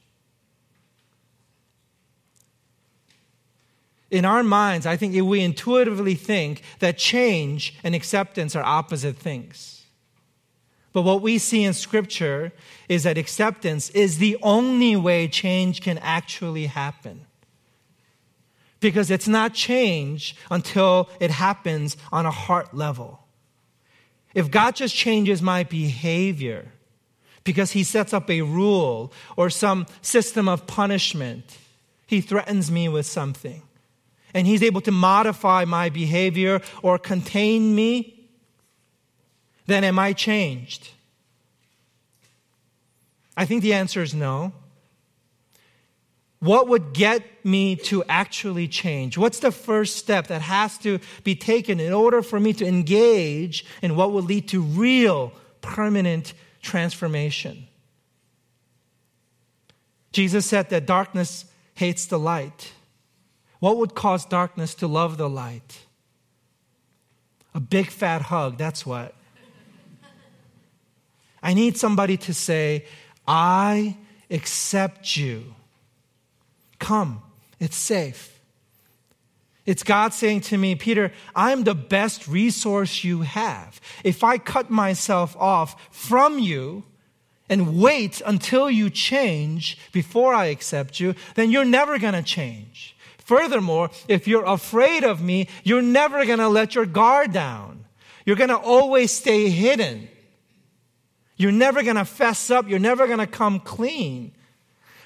In 4.11 4.25
our 4.25 4.43
minds, 4.43 4.87
I 4.87 4.97
think 4.97 5.15
we 5.25 5.41
intuitively 5.41 6.15
think 6.15 6.63
that 6.81 6.99
change 6.99 7.79
and 7.85 7.95
acceptance 7.95 8.57
are 8.57 8.65
opposite 8.65 9.17
things. 9.17 9.85
But 10.93 11.03
what 11.03 11.23
we 11.23 11.39
see 11.39 11.63
in 11.63 11.75
Scripture 11.75 12.53
is 12.89 13.05
that 13.05 13.17
acceptance 13.17 13.91
is 13.91 14.19
the 14.19 14.37
only 14.43 14.97
way 14.97 15.29
change 15.29 15.81
can 15.81 15.99
actually 15.99 16.67
happen 16.67 17.27
because 18.81 19.11
it's 19.11 19.29
not 19.29 19.55
change 19.55 20.35
until 20.51 21.09
it 21.21 21.31
happens 21.31 21.97
on 22.11 22.27
a 22.27 22.31
heart 22.31 22.75
level. 22.75 23.21
If 24.35 24.51
God 24.51 24.77
just 24.77 24.95
changes 24.95 25.43
my 25.43 25.65
behavior 25.65 26.73
because 27.45 27.73
he 27.73 27.85
sets 27.85 28.13
up 28.13 28.31
a 28.31 28.43
rule 28.43 29.13
or 29.37 29.51
some 29.51 29.87
system 30.03 30.49
of 30.49 30.67
punishment, 30.67 31.59
he 32.07 32.21
threatens 32.21 32.71
me 32.71 32.89
with 32.89 33.07
something, 33.07 33.63
and 34.35 34.47
he's 34.47 34.63
able 34.63 34.81
to 34.83 34.91
modify 34.91 35.65
my 35.65 35.89
behavior 35.89 36.61
or 36.83 36.99
contain 36.99 37.75
me, 37.75 38.29
then 39.67 39.85
am 39.85 39.99
I 39.99 40.13
changed? 40.13 40.91
I 43.37 43.45
think 43.45 43.63
the 43.63 43.75
answer 43.75 44.03
is 44.03 44.15
no. 44.15 44.53
What 46.41 46.69
would 46.69 46.95
get 46.95 47.23
me 47.45 47.77
to 47.77 48.03
actually 48.09 48.67
change? 48.67 49.19
What's 49.19 49.41
the 49.41 49.53
first 49.53 49.97
step 49.97 50.29
that 50.29 50.41
has 50.41 50.79
to 50.79 50.99
be 51.23 51.35
taken 51.35 51.79
in 51.79 51.93
order 51.93 52.23
for 52.23 52.41
me 52.41 52.55
to 52.55 52.67
engage 52.67 53.65
in 53.83 53.95
what 53.95 54.13
will 54.13 54.23
lead 54.23 54.49
to 54.49 54.63
real, 54.63 55.33
permanent 55.61 56.33
transformation? 56.63 57.67
Jesus 60.13 60.47
said 60.47 60.71
that 60.71 60.87
darkness 60.87 61.45
hates 61.75 62.07
the 62.07 62.19
light. 62.19 62.73
What 63.59 63.77
would 63.77 63.95
cause 63.95 64.25
darkness 64.25 64.75
to 64.77 64.87
love 64.87 65.19
the 65.19 65.29
light? 65.29 65.81
A 67.55 67.61
big 67.61 67.91
fat 67.91 68.23
hug, 68.23 68.57
that's 68.57 68.87
what. 68.87 69.15
I 71.43 71.53
need 71.53 71.77
somebody 71.77 72.17
to 72.19 72.35
say, 72.35 72.87
I 73.27 73.97
accept 74.31 75.17
you. 75.17 75.55
Come, 76.81 77.23
it's 77.61 77.77
safe. 77.77 78.41
It's 79.67 79.85
God 79.85 80.13
saying 80.13 80.41
to 80.43 80.59
me, 80.59 80.75
Peter, 80.75 81.13
I'm 81.37 81.63
the 81.63 81.77
best 81.77 82.27
resource 82.27 83.05
you 83.05 83.21
have. 83.21 83.81
If 84.03 84.25
I 84.25 84.39
cut 84.39 84.71
myself 84.71 85.37
off 85.37 85.77
from 85.93 86.41
you 86.41 86.83
and 87.49 87.81
wait 87.81 88.21
until 88.25 88.69
you 88.69 88.91
change 88.91 89.79
before 89.93 90.35
I 90.35 90.47
accept 90.47 90.99
you, 90.99 91.15
then 91.37 91.53
you're 91.53 91.65
never 91.65 91.99
going 91.99 92.15
to 92.15 92.23
change. 92.23 92.97
Furthermore, 93.19 93.91
if 94.09 94.27
you're 94.27 94.45
afraid 94.45 95.05
of 95.05 95.23
me, 95.23 95.47
you're 95.63 95.83
never 95.83 96.25
going 96.25 96.41
to 96.41 96.49
let 96.49 96.75
your 96.75 96.87
guard 96.87 97.33
down. 97.33 97.85
You're 98.25 98.37
going 98.37 98.51
to 98.51 98.57
always 98.57 99.13
stay 99.13 99.51
hidden. 99.51 100.09
You're 101.37 101.53
never 101.53 101.83
going 101.83 101.97
to 101.97 102.05
fess 102.05 102.51
up. 102.51 102.69
You're 102.69 102.79
never 102.79 103.07
going 103.07 103.19
to 103.19 103.27
come 103.27 103.61
clean. 103.61 104.33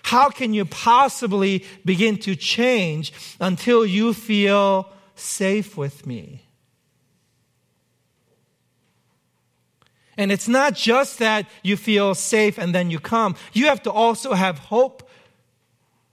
How 0.04 0.28
can 0.28 0.52
you 0.52 0.66
possibly 0.66 1.64
begin 1.84 2.18
to 2.18 2.36
change 2.36 3.12
until 3.40 3.86
you 3.86 4.12
feel 4.12 4.90
safe 5.14 5.78
with 5.78 6.06
me? 6.06 6.42
And 10.18 10.30
it's 10.30 10.46
not 10.46 10.74
just 10.74 11.18
that 11.20 11.48
you 11.62 11.78
feel 11.78 12.14
safe 12.14 12.58
and 12.58 12.74
then 12.74 12.90
you 12.90 13.00
come. 13.00 13.34
You 13.54 13.66
have 13.66 13.82
to 13.84 13.90
also 13.90 14.34
have 14.34 14.58
hope 14.58 15.08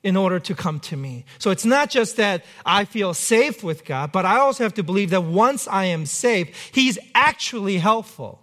in 0.04 0.16
order 0.16 0.40
to 0.40 0.56
come 0.56 0.80
to 0.80 0.96
me. 0.96 1.26
So 1.38 1.52
it's 1.52 1.66
not 1.66 1.90
just 1.90 2.16
that 2.16 2.46
I 2.66 2.86
feel 2.86 3.14
safe 3.14 3.62
with 3.62 3.84
God, 3.84 4.14
but 4.14 4.26
I 4.26 4.40
also 4.40 4.64
have 4.64 4.74
to 4.76 4.84
believe 4.84 5.10
that 5.10 5.24
once 5.24 5.68
I 5.68 5.86
am 5.86 6.06
safe, 6.06 6.72
He's 6.74 6.98
actually 7.14 7.78
helpful. 7.78 8.41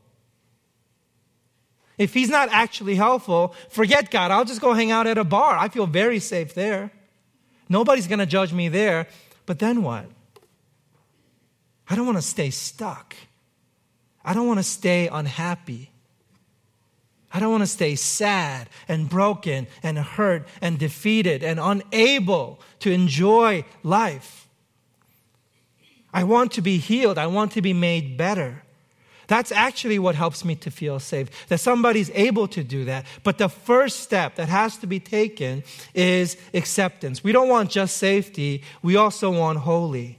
If 1.98 2.14
he's 2.14 2.30
not 2.30 2.48
actually 2.52 2.94
helpful, 2.94 3.54
forget 3.68 4.11
God. 4.11 4.30
I'll 4.30 4.44
just 4.44 4.61
go 4.61 4.72
hang 4.72 4.92
out 4.92 5.06
at 5.06 5.18
a 5.18 5.24
bar. 5.24 5.56
I 5.56 5.68
feel 5.68 5.87
very 5.87 6.20
safe 6.20 6.54
there. 6.54 6.92
Nobody's 7.68 8.06
going 8.06 8.20
to 8.20 8.26
judge 8.26 8.52
me 8.52 8.68
there. 8.68 9.08
But 9.44 9.58
then 9.58 9.82
what? 9.82 10.06
I 11.88 11.96
don't 11.96 12.06
want 12.06 12.18
to 12.18 12.22
stay 12.22 12.50
stuck. 12.50 13.16
I 14.24 14.32
don't 14.32 14.46
want 14.46 14.58
to 14.58 14.64
stay 14.64 15.08
unhappy. 15.08 15.90
I 17.32 17.40
don't 17.40 17.50
want 17.50 17.62
to 17.62 17.66
stay 17.66 17.94
sad 17.94 18.68
and 18.87 19.08
broken 19.08 19.66
and 19.82 19.98
hurt 19.98 20.46
and 20.62 20.78
defeated 20.78 21.42
and 21.42 21.58
unable 21.61 22.61
to 22.80 22.90
enjoy 22.90 23.64
life. 23.82 24.48
I 26.12 26.24
want 26.24 26.52
to 26.52 26.62
be 26.62 26.78
healed. 26.78 27.18
I 27.18 27.26
want 27.26 27.52
to 27.52 27.62
be 27.62 27.72
made 27.72 28.16
better. 28.16 28.62
That's 29.29 29.53
actually 29.53 29.99
what 29.99 30.14
helps 30.14 30.45
me 30.45 30.57
to 30.57 30.71
feel 30.71 30.99
safe, 30.99 31.29
that 31.49 31.61
somebody's 31.61 32.11
able 32.14 32.49
to 32.49 32.64
do 32.64 32.87
that. 32.87 33.05
But 33.23 33.38
the 33.38 33.49
first 33.49 34.01
step 34.01 34.35
that 34.37 34.49
has 34.49 34.79
to 34.79 34.87
be 34.87 34.99
taken 34.99 35.62
is 35.95 36.37
acceptance. 36.55 37.23
We 37.23 37.33
don't 37.33 37.49
want 37.49 37.71
just 37.71 37.99
safety, 37.99 38.62
we 38.83 38.97
also 38.97 39.31
want 39.31 39.59
holy. 39.59 40.19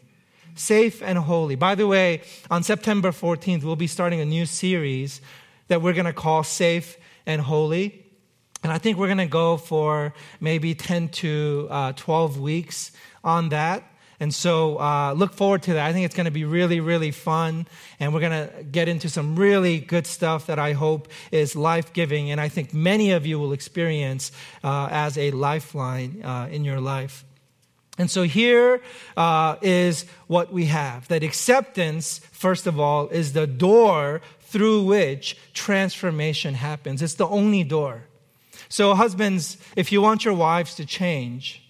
Safe 0.55 1.01
and 1.01 1.17
holy. 1.17 1.55
By 1.55 1.75
the 1.75 1.87
way, 1.87 2.21
on 2.51 2.63
September 2.63 3.11
14th, 3.11 3.63
we'll 3.63 3.75
be 3.75 3.87
starting 3.87 4.19
a 4.19 4.25
new 4.25 4.45
series 4.45 5.21
that 5.69 5.81
we're 5.81 5.93
going 5.93 6.05
to 6.05 6.13
call 6.13 6.43
Safe 6.43 6.97
and 7.25 7.41
Holy. 7.41 8.05
And 8.63 8.71
I 8.73 8.77
think 8.77 8.97
we're 8.97 9.07
going 9.07 9.19
to 9.19 9.25
go 9.25 9.57
for 9.57 10.13
maybe 10.39 10.75
10 10.75 11.09
to 11.09 11.67
uh, 11.71 11.93
12 11.93 12.39
weeks 12.39 12.91
on 13.23 13.49
that. 13.49 13.83
And 14.19 14.33
so 14.33 14.79
uh, 14.79 15.13
look 15.13 15.33
forward 15.33 15.63
to 15.63 15.73
that. 15.73 15.85
I 15.85 15.93
think 15.93 16.05
it's 16.05 16.15
going 16.15 16.25
to 16.25 16.31
be 16.31 16.43
really, 16.43 16.81
really 16.81 17.11
fun. 17.11 17.67
And 17.99 18.13
we're 18.13 18.19
going 18.19 18.47
to 18.47 18.63
get 18.63 18.89
into 18.89 19.09
some 19.09 19.37
really 19.37 19.79
good 19.79 20.05
stuff 20.05 20.47
that 20.47 20.59
I 20.59 20.73
hope 20.73 21.07
is 21.31 21.55
life 21.55 21.93
giving. 21.93 22.29
And 22.29 22.41
I 22.41 22.49
think 22.49 22.73
many 22.73 23.11
of 23.11 23.25
you 23.25 23.39
will 23.39 23.53
experience 23.53 24.31
uh, 24.63 24.89
as 24.91 25.17
a 25.17 25.31
lifeline 25.31 26.21
uh, 26.23 26.49
in 26.51 26.65
your 26.65 26.81
life. 26.81 27.23
And 27.97 28.09
so 28.09 28.23
here 28.23 28.81
uh, 29.17 29.57
is 29.61 30.05
what 30.27 30.53
we 30.53 30.65
have 30.65 31.07
that 31.09 31.23
acceptance, 31.23 32.19
first 32.31 32.65
of 32.67 32.79
all, 32.79 33.09
is 33.09 33.33
the 33.33 33.45
door 33.45 34.21
through 34.39 34.83
which 34.83 35.37
transformation 35.53 36.55
happens. 36.55 37.01
It's 37.01 37.15
the 37.15 37.27
only 37.27 37.63
door. 37.63 38.03
So, 38.69 38.93
husbands, 38.93 39.57
if 39.75 39.91
you 39.91 40.01
want 40.01 40.25
your 40.25 40.33
wives 40.33 40.75
to 40.75 40.85
change, 40.85 41.63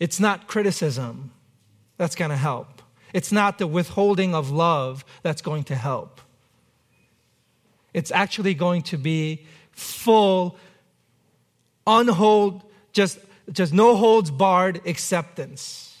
it's 0.00 0.20
not 0.20 0.46
criticism 0.46 1.32
that's 1.96 2.14
going 2.14 2.30
to 2.30 2.36
help. 2.36 2.82
It's 3.12 3.32
not 3.32 3.58
the 3.58 3.66
withholding 3.66 4.34
of 4.34 4.50
love 4.50 5.04
that's 5.22 5.42
going 5.42 5.64
to 5.64 5.74
help. 5.74 6.20
It's 7.94 8.10
actually 8.12 8.54
going 8.54 8.82
to 8.82 8.98
be 8.98 9.46
full, 9.72 10.56
unhold, 11.86 12.62
just, 12.92 13.18
just 13.50 13.72
no 13.72 13.96
holds 13.96 14.30
barred 14.30 14.86
acceptance. 14.86 15.98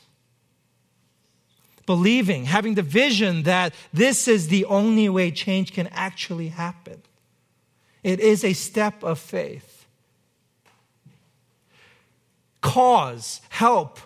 Believing, 1.86 2.44
having 2.44 2.74
the 2.74 2.82
vision 2.82 3.44
that 3.44 3.72
this 3.94 4.28
is 4.28 4.48
the 4.48 4.66
only 4.66 5.08
way 5.08 5.30
change 5.30 5.72
can 5.72 5.86
actually 5.88 6.48
happen. 6.48 7.02
It 8.02 8.20
is 8.20 8.44
a 8.44 8.52
step 8.52 9.02
of 9.02 9.18
faith. 9.18 9.77
Cause, 12.60 13.40
help, 13.50 14.00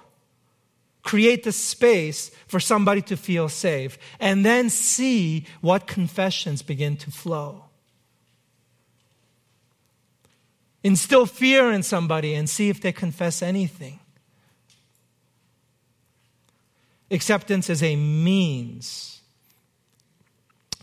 create 1.03 1.45
the 1.45 1.53
space 1.53 2.31
for 2.47 2.61
somebody 2.61 3.03
to 3.03 3.17
feel 3.17 3.49
safe, 3.49 3.99
and 4.21 4.45
then 4.45 4.71
see 4.71 5.47
what 5.61 5.87
confessions 5.87 6.63
begin 6.63 6.97
to 6.99 7.11
flow. 7.11 7.65
Instill 10.85 11.27
fear 11.27 11.71
in 11.71 11.83
somebody 11.83 12.35
and 12.35 12.49
see 12.49 12.69
if 12.69 12.81
they 12.81 12.93
confess 12.93 13.41
anything. 13.43 14.01
Acceptance 17.11 17.71
is 17.71 17.83
a 17.83 17.95
means. 17.95 19.21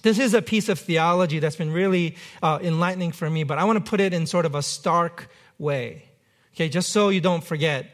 This 0.02 0.20
is 0.20 0.34
a 0.34 0.42
piece 0.42 0.70
of 0.70 0.80
theology 0.80 1.40
that's 1.40 1.58
been 1.58 1.74
really 1.74 2.16
uh, 2.42 2.60
enlightening 2.62 3.12
for 3.12 3.30
me, 3.30 3.44
but 3.44 3.58
I 3.58 3.66
want 3.66 3.84
to 3.84 3.90
put 3.90 4.00
it 4.00 4.14
in 4.14 4.26
sort 4.26 4.46
of 4.46 4.56
a 4.56 4.62
stark 4.62 5.30
way. 5.58 6.09
Okay, 6.54 6.70
just 6.70 6.90
so 6.90 7.10
you 7.10 7.22
don't 7.22 7.44
forget. 7.44 7.92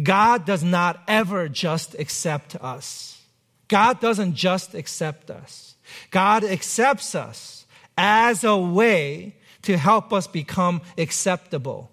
God 0.00 0.46
does 0.46 0.62
not 0.62 1.02
ever 1.06 1.48
just 1.48 1.94
accept 1.98 2.56
us. 2.56 3.20
God 3.68 4.00
doesn't 4.00 4.34
just 4.34 4.74
accept 4.74 5.30
us. 5.30 5.76
God 6.10 6.44
accepts 6.44 7.14
us 7.14 7.66
as 7.96 8.44
a 8.44 8.56
way 8.56 9.36
to 9.62 9.76
help 9.76 10.12
us 10.12 10.26
become 10.26 10.82
acceptable. 10.98 11.90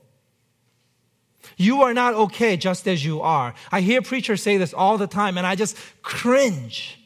You 1.57 1.83
are 1.83 1.93
not 1.93 2.13
okay 2.13 2.57
just 2.57 2.87
as 2.87 3.03
you 3.03 3.21
are. 3.21 3.53
I 3.71 3.81
hear 3.81 4.01
preachers 4.01 4.41
say 4.41 4.57
this 4.57 4.73
all 4.73 4.97
the 4.97 5.07
time, 5.07 5.37
and 5.37 5.45
I 5.45 5.55
just 5.55 5.77
cringe. 6.01 6.99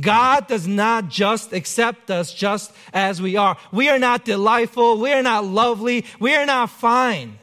God 0.00 0.48
does 0.48 0.66
not 0.66 1.08
just 1.08 1.52
accept 1.52 2.10
us 2.10 2.34
just 2.34 2.72
as 2.92 3.22
we 3.22 3.36
are. 3.36 3.56
We 3.70 3.88
are 3.88 3.98
not 3.98 4.24
delightful. 4.24 4.98
We 4.98 5.12
are 5.12 5.22
not 5.22 5.44
lovely. 5.44 6.04
We 6.18 6.34
are 6.34 6.46
not 6.46 6.70
fine. 6.70 7.38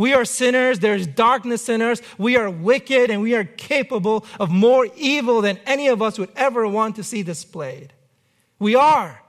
We 0.00 0.14
are 0.14 0.24
sinners. 0.24 0.78
There's 0.78 1.06
darkness 1.06 1.68
in 1.68 1.82
us. 1.82 2.00
We 2.16 2.38
are 2.38 2.48
wicked 2.48 3.10
and 3.10 3.20
we 3.20 3.34
are 3.34 3.44
capable 3.44 4.24
of 4.40 4.50
more 4.50 4.88
evil 4.96 5.42
than 5.42 5.60
any 5.66 5.88
of 5.88 6.00
us 6.00 6.18
would 6.18 6.30
ever 6.34 6.66
want 6.66 6.96
to 6.96 7.04
see 7.04 7.22
displayed. 7.22 7.92
We 8.58 8.74
are. 8.74 9.20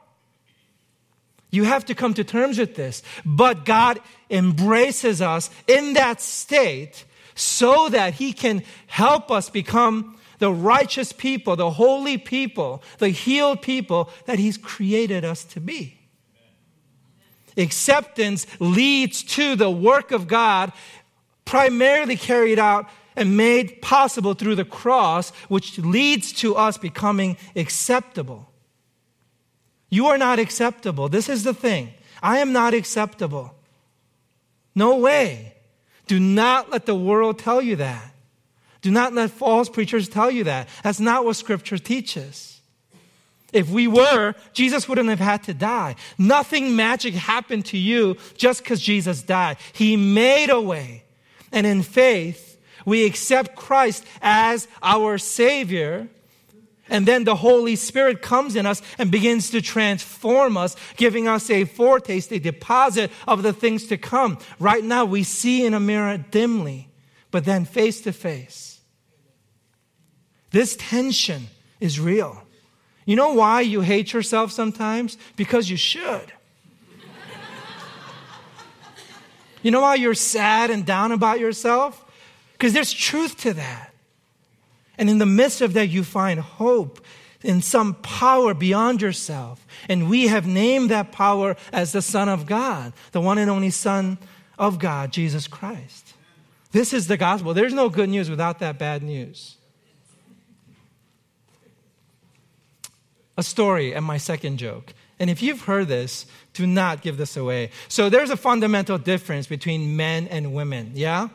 You 1.50 1.66
have 1.66 1.84
to 1.88 1.94
come 1.94 2.14
to 2.14 2.24
terms 2.24 2.58
with 2.58 2.76
this. 2.76 3.04
But 3.26 3.66
God 3.66 4.00
embraces 4.30 5.22
us 5.22 5.50
in 5.68 5.92
that 5.96 6.22
state 6.22 7.04
so 7.36 7.90
that 7.90 8.14
He 8.14 8.32
can 8.32 8.64
help 8.88 9.30
us 9.30 9.50
become 9.50 10.18
the 10.40 10.54
righteous 10.54 11.12
people, 11.12 11.58
the 11.58 11.72
holy 11.72 12.18
people, 12.18 12.82
the 13.00 13.10
healed 13.10 13.62
people 13.62 14.10
that 14.26 14.40
He's 14.40 14.58
created 14.58 15.26
us 15.26 15.44
to 15.44 15.60
be. 15.60 16.01
Acceptance 17.58 18.46
leads 18.60 19.24
to 19.24 19.56
the 19.56 19.70
work 19.70 20.12
of 20.12 20.28
God, 20.28 20.72
primarily 21.46 22.16
carried 22.16 22.60
out 22.60 22.90
and 23.16 23.38
made 23.38 23.82
possible 23.82 24.34
through 24.34 24.56
the 24.56 24.66
cross, 24.66 25.32
which 25.50 25.78
leads 25.80 26.32
to 26.34 26.56
us 26.56 26.78
becoming 26.78 27.38
acceptable. 27.56 28.50
You 29.90 30.08
are 30.08 30.18
not 30.18 30.40
acceptable. 30.40 31.10
This 31.10 31.28
is 31.28 31.44
the 31.44 31.54
thing. 31.54 31.94
I 32.24 32.40
am 32.40 32.54
not 32.54 32.74
acceptable. 32.74 33.54
No 34.74 34.98
way. 34.98 35.54
Do 36.08 36.20
not 36.20 36.72
let 36.72 36.86
the 36.86 36.96
world 36.96 37.40
tell 37.40 37.62
you 37.62 37.76
that. 37.78 38.14
Do 38.82 38.90
not 38.90 39.14
let 39.14 39.32
false 39.32 39.70
preachers 39.70 40.10
tell 40.10 40.32
you 40.32 40.46
that. 40.46 40.68
That's 40.84 41.00
not 41.00 41.24
what 41.26 41.36
Scripture 41.36 41.78
teaches. 41.78 42.51
If 43.54 43.70
we 43.70 43.88
were, 43.88 44.36
Jesus 44.54 44.88
wouldn't 44.88 45.10
have 45.10 45.20
had 45.20 45.44
to 45.44 45.54
die. 45.54 45.96
Nothing 46.18 46.76
magic 46.76 47.14
happened 47.14 47.66
to 47.68 47.78
you 47.78 48.18
just 48.38 48.64
because 48.64 48.82
Jesus 48.82 49.22
died. 49.22 49.58
He 49.74 49.98
made 49.98 50.50
a 50.50 50.62
way. 50.62 51.04
And 51.52 51.68
in 51.68 51.84
faith, 51.84 52.58
we 52.86 53.06
accept 53.06 53.56
Christ 53.56 54.06
as 54.22 54.68
our 54.82 55.18
Savior. 55.18 56.08
And 56.90 57.06
then 57.06 57.24
the 57.24 57.36
Holy 57.36 57.76
Spirit 57.76 58.22
comes 58.22 58.56
in 58.56 58.66
us 58.66 58.82
and 58.98 59.12
begins 59.12 59.50
to 59.52 59.62
transform 59.62 60.58
us, 60.58 60.76
giving 60.98 61.28
us 61.28 61.50
a 61.50 61.66
foretaste, 61.66 62.32
a 62.32 62.40
deposit 62.40 63.12
of 63.28 63.44
the 63.44 63.54
things 63.54 63.88
to 63.88 63.98
come. 63.98 64.38
Right 64.60 64.84
now, 64.84 65.06
we 65.06 65.24
see 65.24 65.66
in 65.66 65.74
a 65.74 65.80
mirror 65.80 66.18
dimly, 66.18 66.90
but 67.32 67.46
then 67.46 67.66
face 67.66 68.02
to 68.02 68.14
face. 68.14 68.80
This 70.52 70.76
tension 70.78 71.48
is 71.80 72.00
real. 72.00 72.44
You 73.06 73.16
know 73.16 73.34
why 73.34 73.62
you 73.62 73.82
hate 73.82 74.14
yourself 74.14 74.52
sometimes? 74.52 75.18
Because 75.36 75.70
you 75.70 75.78
should. 75.78 76.34
you 79.62 79.72
know 79.72 79.82
why 79.82 79.96
you're 79.96 80.14
sad 80.14 80.70
and 80.70 80.86
down 80.86 81.12
about 81.12 81.40
yourself? 81.40 82.04
Because 82.54 82.74
there's 82.74 82.94
truth 82.94 83.38
to 83.42 83.54
that. 83.54 83.94
And 84.98 85.10
in 85.10 85.18
the 85.18 85.26
midst 85.26 85.62
of 85.62 85.74
that, 85.74 85.88
you 85.88 86.04
find 86.04 86.40
hope 86.40 87.04
in 87.44 87.62
some 87.62 87.96
power 87.96 88.54
beyond 88.54 89.02
yourself. 89.02 89.66
And 89.90 90.10
we 90.10 90.28
have 90.28 90.46
named 90.46 90.92
that 90.92 91.12
power 91.12 91.56
as 91.74 91.92
the 91.92 92.02
Son 92.02 92.30
of 92.30 92.46
God, 92.46 92.94
the 93.12 93.22
one 93.22 93.38
and 93.38 93.50
only 93.50 93.72
Son 93.72 94.20
of 94.60 94.78
God, 94.78 95.12
Jesus 95.12 95.48
Christ. 95.48 96.14
This 96.72 96.94
is 96.94 97.08
the 97.08 97.18
gospel. 97.18 97.54
There's 97.54 97.74
no 97.74 97.90
good 97.90 98.10
news 98.10 98.30
without 98.30 98.60
that 98.60 98.78
bad 98.78 99.04
news. 99.04 99.58
A 103.38 103.44
story 103.44 103.94
and 103.94 104.06
my 104.06 104.18
second 104.18 104.58
joke. 104.58 104.94
And 105.20 105.30
if 105.30 105.42
you've 105.42 105.62
heard 105.62 105.88
this, 105.88 106.26
do 106.54 106.66
not 106.66 107.02
give 107.02 107.18
this 107.18 107.38
away. 107.38 107.70
So 107.88 108.10
there's 108.10 108.32
a 108.32 108.38
fundamental 108.38 108.98
difference 108.98 109.48
between 109.48 109.96
men 109.96 110.28
and 110.28 110.54
women. 110.54 110.92
Yeah? 110.96 111.30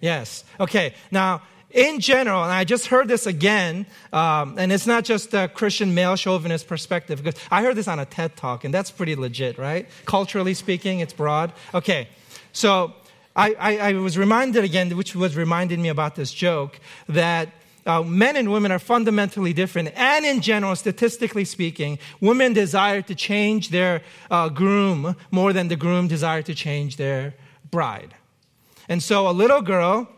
Yes. 0.00 0.44
Okay. 0.60 0.94
Now, 1.10 1.42
in 1.70 2.00
general, 2.00 2.42
and 2.42 2.52
I 2.52 2.64
just 2.64 2.86
heard 2.86 3.08
this 3.08 3.26
again, 3.26 3.86
um, 4.12 4.58
and 4.58 4.70
it's 4.70 4.86
not 4.86 5.04
just 5.04 5.34
a 5.34 5.48
Christian 5.48 5.94
male 5.94 6.16
chauvinist 6.16 6.68
perspective, 6.68 7.22
because 7.22 7.40
I 7.50 7.62
heard 7.62 7.76
this 7.76 7.88
on 7.88 7.98
a 7.98 8.04
TED 8.04 8.36
talk, 8.36 8.64
and 8.64 8.72
that's 8.72 8.90
pretty 8.90 9.16
legit, 9.16 9.58
right? 9.58 9.88
Culturally 10.04 10.54
speaking, 10.54 11.00
it's 11.00 11.12
broad. 11.12 11.52
Okay. 11.74 12.08
So 12.52 12.94
I, 13.34 13.54
I, 13.58 13.78
I 13.78 13.92
was 13.94 14.16
reminded 14.16 14.64
again, 14.64 14.96
which 14.96 15.14
was 15.14 15.36
reminding 15.36 15.82
me 15.82 15.88
about 15.88 16.14
this 16.16 16.32
joke, 16.32 16.80
that 17.08 17.48
uh, 17.86 18.02
men 18.02 18.36
and 18.36 18.50
women 18.52 18.72
are 18.72 18.78
fundamentally 18.78 19.52
different. 19.52 19.92
And 19.94 20.24
in 20.26 20.40
general, 20.40 20.76
statistically 20.76 21.44
speaking, 21.44 21.98
women 22.20 22.52
desire 22.52 23.02
to 23.02 23.14
change 23.14 23.70
their 23.70 24.02
uh, 24.30 24.48
groom 24.48 25.16
more 25.30 25.52
than 25.52 25.68
the 25.68 25.76
groom 25.76 26.08
desire 26.08 26.42
to 26.42 26.54
change 26.54 26.96
their 26.96 27.34
bride. 27.70 28.14
And 28.88 29.02
so 29.02 29.28
a 29.28 29.32
little 29.32 29.62
girl, 29.62 30.08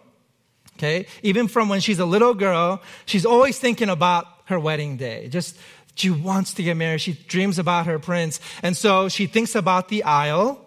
okay, 0.76 1.06
even 1.22 1.48
from 1.48 1.68
when 1.68 1.80
she's 1.80 1.98
a 1.98 2.06
little 2.06 2.34
girl, 2.34 2.82
she's 3.06 3.26
always 3.26 3.58
thinking 3.58 3.88
about 3.88 4.26
her 4.46 4.58
wedding 4.58 4.96
day. 4.96 5.28
Just 5.28 5.56
she 5.94 6.10
wants 6.10 6.54
to 6.54 6.62
get 6.62 6.76
married. 6.76 7.00
She 7.00 7.12
dreams 7.12 7.58
about 7.58 7.86
her 7.86 7.98
prince. 7.98 8.40
And 8.62 8.76
so 8.76 9.08
she 9.08 9.26
thinks 9.26 9.54
about 9.54 9.88
the 9.88 10.04
aisle 10.04 10.64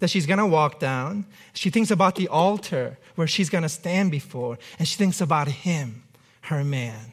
that 0.00 0.10
she's 0.10 0.26
going 0.26 0.38
to 0.38 0.46
walk 0.46 0.80
down. 0.80 1.26
She 1.52 1.70
thinks 1.70 1.90
about 1.90 2.16
the 2.16 2.28
altar 2.28 2.98
where 3.14 3.26
she's 3.26 3.48
going 3.48 3.62
to 3.62 3.68
stand 3.68 4.10
before, 4.10 4.58
and 4.78 4.86
she 4.86 4.96
thinks 4.96 5.20
about 5.20 5.48
him, 5.48 6.02
her 6.42 6.64
man. 6.64 7.12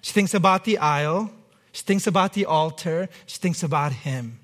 She 0.00 0.12
thinks 0.12 0.34
about 0.34 0.64
the 0.64 0.78
aisle. 0.78 1.30
She 1.72 1.82
thinks 1.82 2.06
about 2.06 2.32
the 2.32 2.46
altar. 2.46 3.08
She 3.26 3.38
thinks 3.38 3.62
about 3.62 3.92
him. 3.92 4.38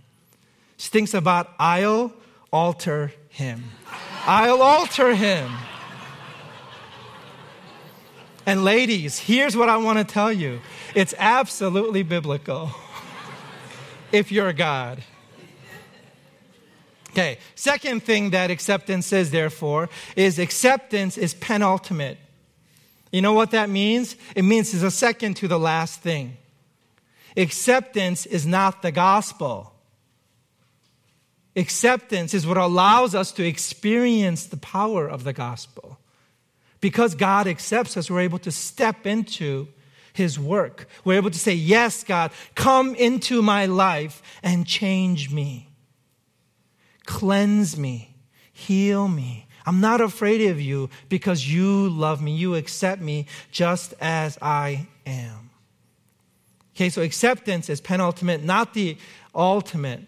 She 0.77 0.91
thinks 0.91 1.15
about 1.15 1.51
aisle, 1.59 2.13
altar, 2.53 3.13
him. 3.31 3.65
I'll 4.27 4.63
alter 4.63 5.15
him. 5.15 5.51
And 8.47 8.63
ladies, 8.63 9.19
here's 9.19 9.57
what 9.57 9.69
I 9.69 9.77
want 9.79 9.99
to 9.99 10.05
tell 10.05 10.33
you 10.33 10.61
it's 10.95 11.15
absolutely 11.19 12.03
biblical 12.03 12.71
if 14.13 14.31
you're 14.31 14.53
God. 14.53 15.03
Okay, 17.15 17.39
second 17.55 18.03
thing 18.03 18.31
that 18.31 18.51
acceptance 18.51 19.13
is, 19.13 19.31
therefore, 19.31 19.89
is 20.17 20.41
acceptance 20.41 21.17
is 21.17 21.33
penultimate. 21.33 22.19
You 23.13 23.23
know 23.23 23.35
what 23.35 23.53
that 23.53 23.71
means? 23.71 24.17
It 24.35 24.43
means 24.43 24.75
it's 24.75 24.83
a 24.83 24.91
second 24.91 25.35
to 25.35 25.47
the 25.47 25.59
last 25.59 26.01
thing. 26.01 26.37
Acceptance 27.37 28.27
is 28.27 28.45
not 28.45 28.83
the 28.83 28.91
gospel. 28.91 29.73
Acceptance 31.55 32.35
is 32.35 32.49
what 32.49 32.57
allows 32.57 33.15
us 33.15 33.31
to 33.31 33.47
experience 33.47 34.47
the 34.47 34.57
power 34.57 35.07
of 35.07 35.23
the 35.23 35.33
gospel. 35.33 36.01
Because 36.81 37.15
God 37.15 37.47
accepts 37.47 37.97
us, 37.97 38.11
we're 38.11 38.23
able 38.23 38.41
to 38.41 38.51
step 38.51 39.07
into 39.07 39.69
his 40.13 40.37
work. 40.37 40.89
We're 41.05 41.19
able 41.19 41.31
to 41.31 41.39
say, 41.39 41.55
Yes, 41.55 42.03
God, 42.03 42.33
come 42.57 42.97
into 42.97 43.41
my 43.41 43.67
life 43.67 44.21
and 44.43 44.67
change 44.67 45.31
me, 45.31 45.69
cleanse 47.05 47.77
me, 47.77 48.17
heal 48.53 49.09
me. 49.09 49.47
I'm 49.67 49.81
not 49.81 50.01
afraid 50.01 50.51
of 50.51 50.61
you 50.61 50.91
because 51.09 51.51
you 51.51 51.89
love 51.89 52.21
me. 52.21 52.35
You 52.35 52.55
accept 52.55 53.01
me 53.01 53.27
just 53.51 53.95
as 54.01 54.37
I 54.43 54.87
am. 55.07 55.51
Okay, 56.75 56.91
so 56.91 57.03
acceptance 57.03 57.71
is 57.71 57.81
penultimate, 57.81 58.43
not 58.43 58.75
the 58.75 58.99
ultimate. 59.35 60.03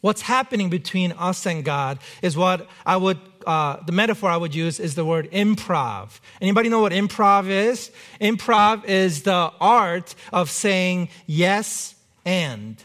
What's 0.00 0.22
happening 0.22 0.70
between 0.70 1.12
us 1.12 1.46
and 1.46 1.62
God 1.62 1.98
is 2.22 2.36
what 2.36 2.66
I 2.86 2.96
would, 2.96 3.20
uh, 3.46 3.76
the 3.84 3.92
metaphor 3.92 4.30
I 4.30 4.36
would 4.36 4.54
use 4.54 4.80
is 4.80 4.94
the 4.94 5.04
word 5.04 5.30
improv. 5.30 6.20
Anybody 6.40 6.70
know 6.70 6.80
what 6.80 6.92
improv 6.92 7.48
is? 7.48 7.90
Improv 8.20 8.86
is 8.86 9.22
the 9.22 9.52
art 9.60 10.14
of 10.32 10.50
saying 10.50 11.10
yes 11.26 11.94
and. 12.24 12.82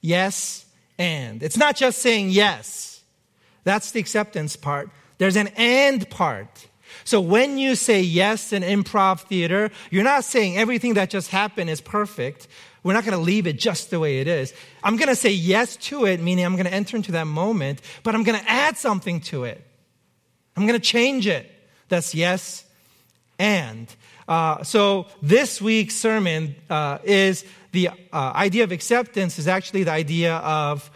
Yes 0.00 0.65
and. 0.98 1.42
It's 1.42 1.56
not 1.56 1.76
just 1.76 1.98
saying 1.98 2.30
yes. 2.30 3.02
That's 3.64 3.90
the 3.90 4.00
acceptance 4.00 4.56
part. 4.56 4.90
There's 5.18 5.36
an 5.36 5.48
and 5.56 6.08
part. 6.10 6.68
So 7.04 7.20
when 7.20 7.58
you 7.58 7.74
say 7.74 8.00
yes 8.00 8.52
in 8.52 8.62
improv 8.62 9.20
theater, 9.22 9.70
you're 9.90 10.04
not 10.04 10.24
saying 10.24 10.56
everything 10.56 10.94
that 10.94 11.10
just 11.10 11.30
happened 11.30 11.70
is 11.70 11.80
perfect. 11.80 12.48
We're 12.82 12.92
not 12.92 13.04
going 13.04 13.18
to 13.18 13.22
leave 13.22 13.46
it 13.46 13.58
just 13.58 13.90
the 13.90 13.98
way 13.98 14.20
it 14.20 14.28
is. 14.28 14.54
I'm 14.84 14.96
going 14.96 15.08
to 15.08 15.16
say 15.16 15.30
yes 15.30 15.76
to 15.76 16.06
it, 16.06 16.20
meaning 16.20 16.44
I'm 16.44 16.54
going 16.54 16.66
to 16.66 16.72
enter 16.72 16.96
into 16.96 17.12
that 17.12 17.26
moment, 17.26 17.80
but 18.02 18.14
I'm 18.14 18.22
going 18.22 18.38
to 18.38 18.50
add 18.50 18.76
something 18.76 19.20
to 19.22 19.44
it. 19.44 19.64
I'm 20.56 20.66
going 20.66 20.78
to 20.78 20.84
change 20.84 21.26
it. 21.26 21.50
That's 21.88 22.14
yes 22.14 22.64
and. 23.38 23.94
Uh, 24.28 24.62
so 24.62 25.06
this 25.22 25.60
week's 25.60 25.94
sermon 25.94 26.56
uh, 26.68 26.98
is 27.04 27.44
the 27.72 27.88
uh, 27.88 28.32
idea 28.34 28.64
of 28.64 28.72
acceptance 28.72 29.38
is 29.38 29.46
actually 29.46 29.84
the 29.84 29.92
idea 29.92 30.34
of 30.36 30.90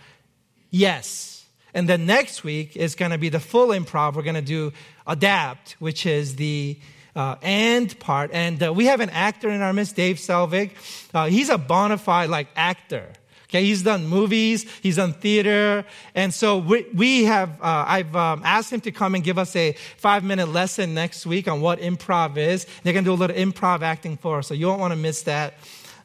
yes. 0.70 1.46
And 1.72 1.88
then 1.88 2.06
next 2.06 2.42
week 2.42 2.76
is 2.76 2.94
going 2.94 3.12
to 3.12 3.18
be 3.18 3.28
the 3.28 3.40
full 3.40 3.68
improv. 3.68 4.14
We're 4.14 4.22
going 4.22 4.34
to 4.34 4.42
do 4.42 4.72
adapt, 5.06 5.76
which 5.78 6.06
is 6.06 6.36
the 6.36 6.78
uh, 7.14 7.36
and 7.42 7.98
part. 8.00 8.30
And 8.32 8.62
uh, 8.62 8.72
we 8.72 8.86
have 8.86 9.00
an 9.00 9.10
actor 9.10 9.48
in 9.50 9.62
our 9.62 9.72
midst, 9.72 9.96
Dave 9.96 10.16
Selvig. 10.16 10.72
Uh, 11.12 11.26
he's 11.26 11.48
a 11.48 11.58
bona 11.58 11.98
fide 11.98 12.30
like 12.30 12.48
actor. 12.56 13.12
Okay, 13.50 13.64
he's 13.64 13.82
done 13.82 14.06
movies, 14.06 14.64
he's 14.80 14.96
done 14.96 15.12
theater, 15.12 15.84
and 16.14 16.32
so 16.32 16.58
we, 16.58 16.86
we 16.94 17.24
have. 17.24 17.50
Uh, 17.60 17.84
I've 17.86 18.14
um, 18.14 18.42
asked 18.44 18.72
him 18.72 18.80
to 18.82 18.92
come 18.92 19.16
and 19.16 19.24
give 19.24 19.38
us 19.38 19.54
a 19.56 19.72
five 19.96 20.22
minute 20.22 20.46
lesson 20.46 20.94
next 20.94 21.26
week 21.26 21.48
on 21.48 21.60
what 21.60 21.80
improv 21.80 22.36
is. 22.36 22.64
They're 22.82 22.92
to 22.92 23.02
do 23.02 23.12
a 23.12 23.14
little 23.14 23.36
improv 23.36 23.82
acting 23.82 24.16
for 24.16 24.38
us, 24.38 24.46
so 24.46 24.54
you 24.54 24.68
won't 24.68 24.80
want 24.80 24.92
to 24.92 24.96
miss 24.96 25.22
that 25.24 25.54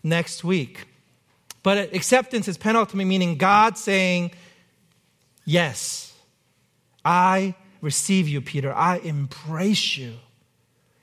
next 0.03 0.43
week. 0.43 0.85
But 1.61 1.93
acceptance 1.93 2.47
is 2.47 2.57
penultimate, 2.57 3.05
meaning 3.05 3.37
God 3.37 3.77
saying, 3.77 4.31
"Yes, 5.45 6.13
I 7.05 7.53
receive 7.85 8.27
you, 8.27 8.41
Peter. 8.41 8.73
I 8.73 8.97
embrace 8.97 9.95
you. 9.95 10.15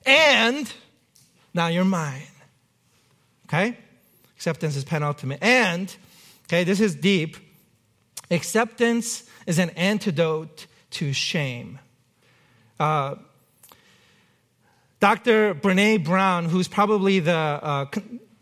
And 0.04 0.70
now 1.54 1.68
you're 1.68 1.84
mine. 1.84 2.26
Okay? 3.46 3.78
Acceptance 4.36 4.74
is 4.76 4.84
penultimate. 4.84 5.38
And, 5.40 5.94
okay, 6.52 6.64
this 6.64 6.80
is 6.80 6.94
deep. 6.94 7.38
Acceptance 8.30 9.24
is 9.46 9.58
an 9.58 9.70
antidote 9.70 10.66
to 10.90 11.14
shame. 11.14 11.78
Uh, 12.78 13.14
Dr. 15.00 15.54
Brene 15.54 16.04
Brown, 16.04 16.44
who's 16.44 16.68
probably 16.68 17.20
the 17.20 17.32
uh, 17.32 17.86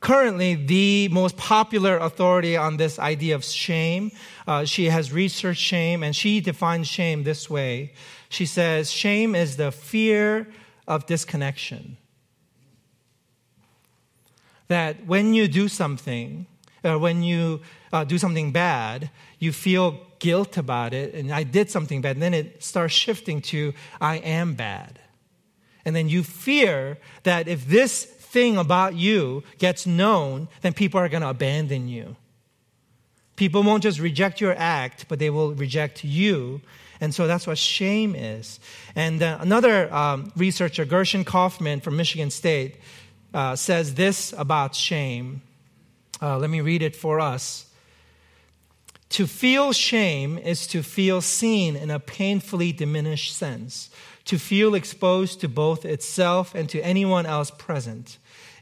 currently 0.01 0.57
the 0.57 1.09
most 1.12 1.37
popular 1.37 1.99
authority 1.99 2.57
on 2.57 2.79
this 2.79 2.99
idea 2.99 3.37
of 3.37 3.44
shame. 3.44 4.11
Uh, 4.44 4.64
she 4.64 4.87
has 4.87 5.12
researched 5.12 5.61
shame 5.61 6.03
and 6.03 6.16
she 6.16 6.40
defines 6.40 6.88
shame 6.88 7.23
this 7.23 7.49
way. 7.49 7.92
She 8.29 8.44
says, 8.44 8.90
Shame 8.90 9.37
is 9.37 9.57
the 9.57 9.70
fear 9.70 10.49
of 10.88 11.07
disconnection. 11.07 11.96
That 14.66 15.07
when 15.07 15.33
you 15.33 15.46
do 15.46 15.68
something, 15.68 16.46
or 16.85 16.99
when 16.99 17.23
you 17.23 17.61
uh, 17.93 18.05
do 18.05 18.19
something 18.19 18.53
bad, 18.53 19.11
you 19.38 19.53
feel 19.53 20.01
guilt 20.19 20.57
about 20.57 20.93
it, 20.95 21.14
and 21.14 21.33
I 21.33 21.43
did 21.43 21.71
something 21.71 22.01
bad, 22.01 22.16
and 22.16 22.23
then 22.23 22.35
it 22.35 22.62
starts 22.62 22.95
shifting 22.95 23.40
to, 23.43 23.73
I 24.01 24.16
am 24.16 24.55
bad. 24.55 25.01
And 25.85 25.97
then 25.97 26.09
you 26.09 26.23
fear 26.23 26.99
that 27.23 27.49
if 27.49 27.66
this 27.66 28.05
thing 28.05 28.57
about 28.57 28.95
you 28.95 29.43
gets 29.59 29.87
known, 29.87 30.49
then 30.61 30.73
people 30.73 31.01
are 31.01 31.09
going 31.09 31.23
to 31.23 31.31
abandon 31.31 31.88
you. 31.88 32.16
People 33.37 33.62
won't 33.62 33.83
just 33.83 33.99
reject 33.99 34.40
your 34.40 34.55
act, 34.57 35.07
but 35.09 35.19
they 35.19 35.31
will 35.31 35.55
reject 35.55 36.05
you. 36.05 36.61
And 37.01 37.14
so 37.14 37.27
that's 37.27 37.47
what 37.47 37.57
shame 37.57 38.14
is. 38.14 38.61
And 38.95 39.23
uh, 39.23 39.38
another 39.40 39.93
um, 39.93 40.31
researcher, 40.37 40.85
Gershen 40.85 41.25
Kaufman 41.25 41.81
from 41.81 41.97
Michigan 41.97 42.31
State, 42.31 42.77
uh, 43.33 43.57
says 43.57 43.95
this 43.95 44.35
about 44.37 44.75
shame. 44.75 45.40
Uh, 46.22 46.38
let 46.38 46.50
me 46.50 46.61
read 46.61 46.83
it 46.83 46.94
for 46.94 47.20
us. 47.20 47.66
To 49.11 49.26
feel 49.26 49.72
shame 49.72 50.38
is 50.38 50.66
to 50.68 50.83
feel 50.83 51.20
seen 51.20 51.74
in 51.74 51.90
a 51.90 51.98
painfully 51.98 52.72
diminished 52.72 53.37
sense, 53.37 53.90
to 54.26 54.38
feel 54.38 54.74
exposed 54.74 55.40
to 55.40 55.48
both 55.48 55.85
itself 55.85 56.54
and 56.54 56.68
to 56.68 56.80
anyone 56.83 57.26
else 57.26 57.50
present. 57.50 58.18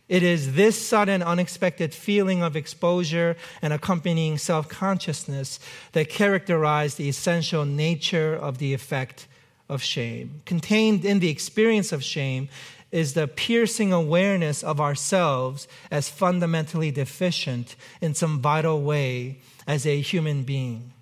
It 0.08 0.22
is 0.22 0.54
this 0.54 0.80
sudden, 0.80 1.22
unexpected 1.22 1.92
feeling 1.92 2.42
of 2.42 2.56
exposure 2.56 3.36
and 3.60 3.74
accompanying 3.74 4.38
self 4.38 4.66
consciousness 4.68 5.60
that 5.92 6.08
characterize 6.08 6.94
the 6.94 7.10
essential 7.10 7.66
nature 7.66 8.34
of 8.34 8.56
the 8.56 8.72
effect 8.72 9.26
of 9.68 9.82
shame. 9.82 10.40
Contained 10.46 11.04
in 11.04 11.18
the 11.18 11.28
experience 11.28 11.92
of 11.92 12.02
shame 12.02 12.48
is 12.90 13.14
the 13.14 13.28
piercing 13.28 13.92
awareness 13.92 14.62
of 14.62 14.80
ourselves 14.80 15.68
as 15.90 16.08
fundamentally 16.08 16.90
deficient 16.90 17.76
in 18.00 18.14
some 18.14 18.40
vital 18.40 18.82
way 18.82 19.40
as 19.66 19.86
a 19.86 20.00
human 20.00 20.42
being. 20.42 20.92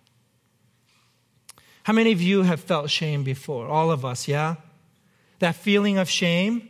How 1.85 1.93
many 1.93 2.11
of 2.13 2.21
you 2.21 2.43
have 2.43 2.61
felt 2.61 2.91
shame 2.91 3.23
before? 3.23 3.69
All 3.69 3.93
of 3.93 4.05
us, 4.05 4.27
yeah? 4.27 4.57
That 5.39 5.55
feeling 5.55 5.99
of 5.99 6.09
shame 6.09 6.69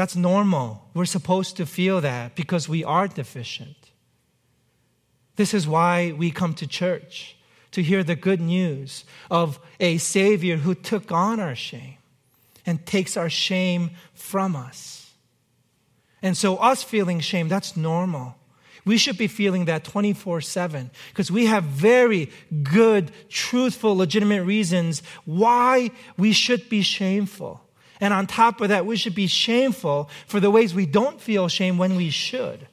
that's 0.00 0.16
normal. 0.16 0.88
We're 0.94 1.04
supposed 1.04 1.58
to 1.58 1.66
feel 1.66 2.00
that 2.00 2.34
because 2.34 2.68
we 2.68 2.82
are 2.84 3.06
deficient. 3.06 3.76
This 5.36 5.52
is 5.52 5.68
why 5.68 6.12
we 6.12 6.30
come 6.30 6.54
to 6.54 6.66
church 6.66 7.36
to 7.72 7.82
hear 7.82 8.02
the 8.02 8.16
good 8.16 8.40
news 8.40 9.04
of 9.30 9.58
a 9.78 9.98
Savior 9.98 10.56
who 10.56 10.74
took 10.74 11.12
on 11.12 11.38
our 11.38 11.54
shame 11.54 11.98
and 12.70 12.86
takes 12.86 13.16
our 13.16 13.28
shame 13.28 13.90
from 14.14 14.54
us. 14.54 15.10
And 16.22 16.36
so, 16.36 16.56
us 16.56 16.84
feeling 16.84 17.18
shame, 17.18 17.48
that's 17.48 17.76
normal. 17.76 18.36
We 18.84 18.96
should 18.96 19.18
be 19.18 19.26
feeling 19.26 19.64
that 19.64 19.82
24 19.82 20.40
7 20.40 20.90
because 21.08 21.32
we 21.32 21.46
have 21.46 21.64
very 21.64 22.30
good, 22.62 23.10
truthful, 23.28 23.96
legitimate 23.96 24.44
reasons 24.44 25.02
why 25.24 25.90
we 26.16 26.32
should 26.32 26.68
be 26.68 26.82
shameful. 26.82 27.60
And 28.00 28.14
on 28.14 28.28
top 28.28 28.60
of 28.60 28.68
that, 28.68 28.86
we 28.86 28.96
should 28.96 29.14
be 29.14 29.26
shameful 29.26 30.08
for 30.28 30.38
the 30.38 30.50
ways 30.50 30.74
we 30.74 30.86
don't 30.86 31.20
feel 31.20 31.48
shame 31.48 31.76
when 31.76 31.96
we 31.96 32.08
should. 32.08 32.68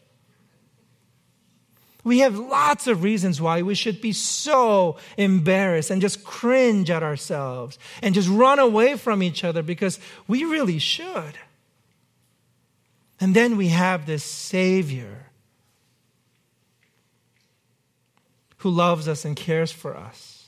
We 2.08 2.20
have 2.20 2.40
lots 2.40 2.88
of 2.88 3.04
reasons 3.04 3.42
why 3.42 3.64
we 3.64 3.76
should 3.76 4.00
be 4.00 4.14
so 4.14 4.96
embarrassed 5.18 5.92
and 5.92 6.02
just 6.02 6.24
cringe 6.24 6.90
at 6.90 7.04
ourselves 7.04 7.78
and 8.02 8.16
just 8.16 8.30
run 8.30 8.60
away 8.60 8.96
from 8.96 9.22
each 9.22 9.44
other 9.44 9.62
because 9.62 10.00
we 10.26 10.46
really 10.46 10.80
should. 10.80 11.38
And 13.20 13.36
then 13.36 13.58
we 13.58 13.68
have 13.68 14.06
this 14.06 14.24
Savior 14.24 15.26
who 18.60 18.70
loves 18.70 19.10
us 19.10 19.26
and 19.26 19.36
cares 19.36 19.74
for 19.74 19.98
us. 19.98 20.46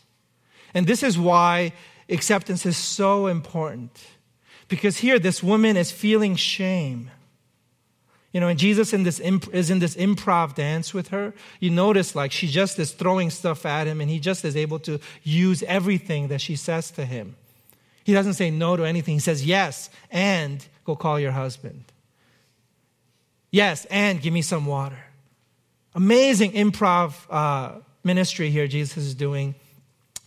And 0.73 0.87
this 0.87 1.03
is 1.03 1.19
why 1.19 1.73
acceptance 2.07 2.65
is 2.65 2.77
so 2.77 3.27
important. 3.27 4.01
Because 4.69 4.99
here, 4.99 5.19
this 5.19 5.43
woman 5.43 5.75
is 5.75 5.91
feeling 5.91 6.37
shame. 6.37 7.11
You 8.31 8.39
know, 8.39 8.47
and 8.47 8.59
Jesus 8.59 8.93
in 8.93 9.03
this 9.03 9.19
imp- 9.19 9.53
is 9.53 9.69
in 9.71 9.79
this 9.79 9.95
improv 9.95 10.53
dance 10.53 10.93
with 10.93 11.07
her. 11.07 11.33
You 11.59 11.71
notice, 11.71 12.15
like, 12.15 12.31
she 12.31 12.47
just 12.47 12.77
is 12.77 12.91
throwing 12.91 13.31
stuff 13.31 13.65
at 13.65 13.87
him, 13.87 14.01
and 14.01 14.09
he 14.09 14.19
just 14.19 14.45
is 14.45 14.55
able 14.55 14.79
to 14.79 14.99
use 15.23 15.63
everything 15.63 16.27
that 16.27 16.39
she 16.39 16.55
says 16.55 16.91
to 16.91 17.05
him. 17.05 17.35
He 18.03 18.13
doesn't 18.13 18.35
say 18.35 18.51
no 18.51 18.75
to 18.75 18.83
anything. 18.83 19.15
He 19.15 19.19
says 19.19 19.45
yes, 19.45 19.89
and 20.11 20.65
go 20.85 20.95
call 20.95 21.19
your 21.19 21.31
husband. 21.31 21.85
Yes, 23.51 23.85
and 23.85 24.21
give 24.21 24.33
me 24.33 24.43
some 24.43 24.67
water. 24.67 24.99
Amazing 25.95 26.51
improv 26.51 27.13
uh, 27.31 27.79
ministry 28.03 28.51
here 28.51 28.67
Jesus 28.67 28.97
is 28.97 29.15
doing. 29.15 29.55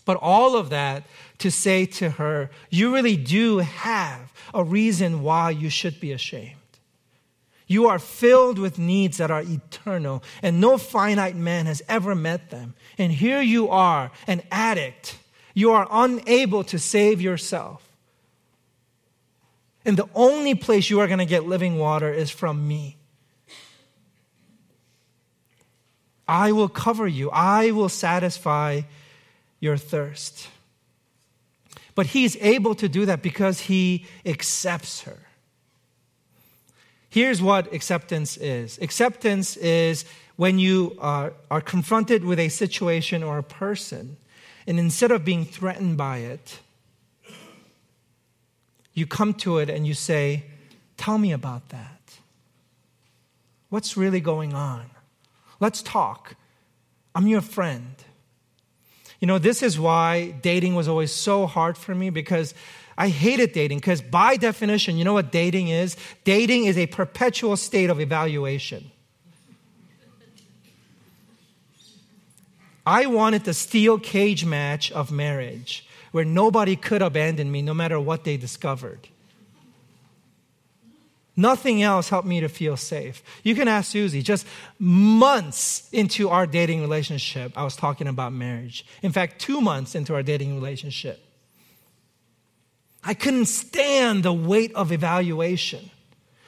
But 0.04 0.16
all 0.20 0.56
of 0.56 0.70
that 0.70 1.04
to 1.38 1.50
say 1.50 1.86
to 1.86 2.10
her, 2.10 2.50
you 2.68 2.92
really 2.92 3.16
do 3.16 3.58
have 3.58 4.32
a 4.52 4.64
reason 4.64 5.22
why 5.22 5.50
you 5.50 5.70
should 5.70 6.00
be 6.00 6.10
ashamed. 6.10 6.56
You 7.66 7.86
are 7.86 7.98
filled 7.98 8.58
with 8.58 8.78
needs 8.78 9.18
that 9.18 9.30
are 9.30 9.42
eternal, 9.42 10.22
and 10.42 10.60
no 10.60 10.78
finite 10.78 11.36
man 11.36 11.66
has 11.66 11.82
ever 11.88 12.14
met 12.14 12.50
them. 12.50 12.74
And 12.98 13.12
here 13.12 13.40
you 13.40 13.68
are, 13.68 14.10
an 14.26 14.42
addict. 14.50 15.18
You 15.54 15.72
are 15.72 15.86
unable 15.90 16.64
to 16.64 16.78
save 16.78 17.20
yourself. 17.20 17.88
And 19.84 19.96
the 19.96 20.08
only 20.14 20.54
place 20.54 20.90
you 20.90 21.00
are 21.00 21.06
going 21.06 21.18
to 21.18 21.26
get 21.26 21.46
living 21.46 21.78
water 21.78 22.12
is 22.12 22.30
from 22.30 22.66
me. 22.68 22.96
I 26.28 26.52
will 26.52 26.68
cover 26.68 27.06
you, 27.06 27.30
I 27.30 27.72
will 27.72 27.88
satisfy 27.88 28.82
your 29.60 29.76
thirst. 29.76 30.48
But 31.94 32.06
he's 32.06 32.36
able 32.36 32.74
to 32.76 32.88
do 32.88 33.06
that 33.06 33.22
because 33.22 33.60
he 33.60 34.06
accepts 34.24 35.02
her. 35.02 35.18
Here's 37.12 37.42
what 37.42 37.74
acceptance 37.74 38.38
is 38.38 38.78
acceptance 38.78 39.58
is 39.58 40.06
when 40.36 40.58
you 40.58 40.96
are, 40.98 41.34
are 41.50 41.60
confronted 41.60 42.24
with 42.24 42.38
a 42.38 42.48
situation 42.48 43.22
or 43.22 43.36
a 43.36 43.42
person, 43.42 44.16
and 44.66 44.78
instead 44.78 45.10
of 45.10 45.22
being 45.22 45.44
threatened 45.44 45.98
by 45.98 46.20
it, 46.20 46.60
you 48.94 49.06
come 49.06 49.34
to 49.34 49.58
it 49.58 49.68
and 49.68 49.86
you 49.86 49.92
say, 49.92 50.44
Tell 50.96 51.18
me 51.18 51.32
about 51.32 51.68
that. 51.68 52.16
What's 53.68 53.94
really 53.94 54.20
going 54.20 54.54
on? 54.54 54.86
Let's 55.60 55.82
talk. 55.82 56.36
I'm 57.14 57.26
your 57.26 57.42
friend. 57.42 57.94
You 59.20 59.26
know, 59.26 59.38
this 59.38 59.62
is 59.62 59.78
why 59.78 60.30
dating 60.40 60.76
was 60.76 60.88
always 60.88 61.12
so 61.12 61.46
hard 61.46 61.76
for 61.76 61.94
me 61.94 62.08
because 62.08 62.54
I 62.96 63.08
hated 63.08 63.52
dating 63.52 63.78
because, 63.78 64.00
by 64.02 64.36
definition, 64.36 64.96
you 64.96 65.04
know 65.04 65.14
what 65.14 65.32
dating 65.32 65.68
is? 65.68 65.96
Dating 66.24 66.64
is 66.64 66.76
a 66.76 66.86
perpetual 66.86 67.56
state 67.56 67.90
of 67.90 68.00
evaluation. 68.00 68.90
I 72.84 73.06
wanted 73.06 73.44
the 73.44 73.54
steel 73.54 73.98
cage 73.98 74.44
match 74.44 74.90
of 74.92 75.12
marriage 75.12 75.86
where 76.10 76.24
nobody 76.24 76.76
could 76.76 77.00
abandon 77.00 77.50
me 77.50 77.62
no 77.62 77.74
matter 77.74 77.98
what 77.98 78.24
they 78.24 78.36
discovered. 78.36 79.08
Nothing 81.34 81.82
else 81.82 82.10
helped 82.10 82.28
me 82.28 82.40
to 82.40 82.48
feel 82.48 82.76
safe. 82.76 83.22
You 83.42 83.54
can 83.54 83.66
ask 83.66 83.90
Susie, 83.90 84.20
just 84.20 84.46
months 84.78 85.88
into 85.90 86.28
our 86.28 86.46
dating 86.46 86.82
relationship, 86.82 87.52
I 87.56 87.64
was 87.64 87.74
talking 87.74 88.06
about 88.06 88.34
marriage. 88.34 88.84
In 89.00 89.12
fact, 89.12 89.40
two 89.40 89.62
months 89.62 89.94
into 89.94 90.14
our 90.14 90.22
dating 90.22 90.54
relationship. 90.54 91.31
I 93.04 93.14
couldn't 93.14 93.46
stand 93.46 94.22
the 94.22 94.32
weight 94.32 94.72
of 94.74 94.92
evaluation 94.92 95.90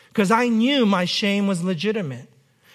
because 0.08 0.30
I 0.30 0.48
knew 0.48 0.86
my 0.86 1.04
shame 1.04 1.46
was 1.46 1.64
legitimate. 1.64 2.28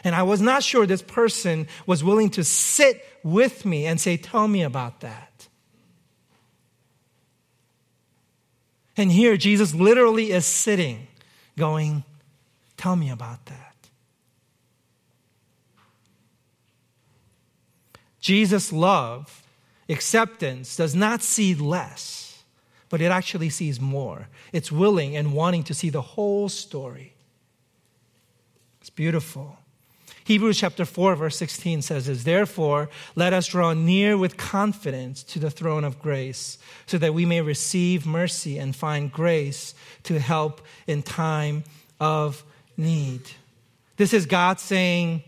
And 0.03 0.15
I 0.15 0.23
was 0.23 0.41
not 0.41 0.63
sure 0.63 0.85
this 0.85 1.01
person 1.01 1.67
was 1.85 2.03
willing 2.03 2.29
to 2.31 2.43
sit 2.43 3.05
with 3.23 3.65
me 3.65 3.85
and 3.85 3.99
say, 3.99 4.17
Tell 4.17 4.47
me 4.47 4.63
about 4.63 5.01
that. 5.01 5.47
And 8.95 9.11
here, 9.11 9.37
Jesus 9.37 9.73
literally 9.73 10.31
is 10.31 10.45
sitting, 10.45 11.07
going, 11.57 12.03
Tell 12.77 12.95
me 12.95 13.09
about 13.09 13.45
that. 13.45 13.75
Jesus' 18.19 18.71
love, 18.73 19.43
acceptance, 19.87 20.75
does 20.75 20.95
not 20.95 21.21
see 21.21 21.55
less 21.55 22.28
but 22.89 23.01
it 23.01 23.11
actually 23.11 23.49
sees 23.49 23.79
more. 23.79 24.27
It's 24.51 24.71
willing 24.71 25.15
and 25.15 25.33
wanting 25.33 25.63
to 25.65 25.73
see 25.73 25.89
the 25.89 26.01
whole 26.01 26.49
story. 26.49 27.13
It's 28.81 28.89
beautiful. 28.89 29.57
Hebrews 30.23 30.59
chapter 30.59 30.85
4, 30.85 31.15
verse 31.15 31.37
16 31.37 31.81
says 31.81 32.05
this 32.05 32.23
Therefore, 32.23 32.89
let 33.15 33.33
us 33.33 33.47
draw 33.47 33.73
near 33.73 34.15
with 34.17 34.37
confidence 34.37 35.23
to 35.23 35.39
the 35.39 35.49
throne 35.49 35.83
of 35.83 35.99
grace, 35.99 36.59
so 36.85 36.97
that 36.99 37.13
we 37.13 37.25
may 37.25 37.41
receive 37.41 38.05
mercy 38.05 38.59
and 38.59 38.75
find 38.75 39.11
grace 39.11 39.73
to 40.03 40.19
help 40.19 40.61
in 40.85 41.01
time 41.01 41.63
of 41.99 42.43
need. 42.77 43.21
This 43.97 44.13
is 44.13 44.25
God 44.25 44.59
saying, 44.59 45.23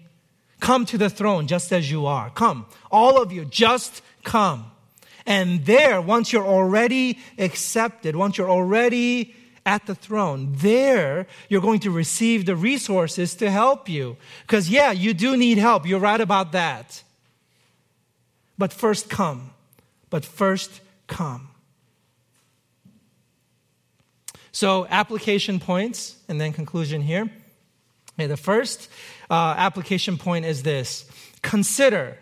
Come 0.59 0.85
to 0.85 0.97
the 0.97 1.09
throne 1.09 1.47
just 1.47 1.73
as 1.73 1.89
you 1.89 2.05
are. 2.05 2.29
Come. 2.29 2.67
All 2.91 3.21
of 3.21 3.31
you, 3.31 3.45
just 3.45 4.03
come. 4.23 4.70
And 5.25 5.65
there, 5.65 6.01
once 6.01 6.33
you're 6.33 6.47
already 6.47 7.19
accepted, 7.37 8.15
once 8.15 8.37
you're 8.37 8.49
already 8.49 9.35
at 9.65 9.85
the 9.85 9.93
throne, 9.93 10.53
there 10.53 11.27
you're 11.49 11.61
going 11.61 11.79
to 11.81 11.91
receive 11.91 12.45
the 12.45 12.55
resources 12.55 13.35
to 13.35 13.51
help 13.51 13.87
you. 13.87 14.17
Because, 14.41 14.69
yeah, 14.69 14.91
you 14.91 15.13
do 15.13 15.37
need 15.37 15.57
help. 15.57 15.85
You're 15.85 15.99
right 15.99 16.21
about 16.21 16.51
that. 16.53 17.03
But 18.57 18.73
first 18.73 19.09
come. 19.09 19.51
But 20.09 20.25
first 20.25 20.81
come. 21.07 21.49
So, 24.51 24.85
application 24.89 25.59
points, 25.59 26.17
and 26.27 26.41
then 26.41 26.51
conclusion 26.51 27.01
here. 27.01 27.31
Okay, 28.19 28.27
the 28.27 28.37
first 28.37 28.89
uh, 29.29 29.55
application 29.57 30.17
point 30.17 30.45
is 30.45 30.63
this 30.63 31.05
consider 31.41 32.17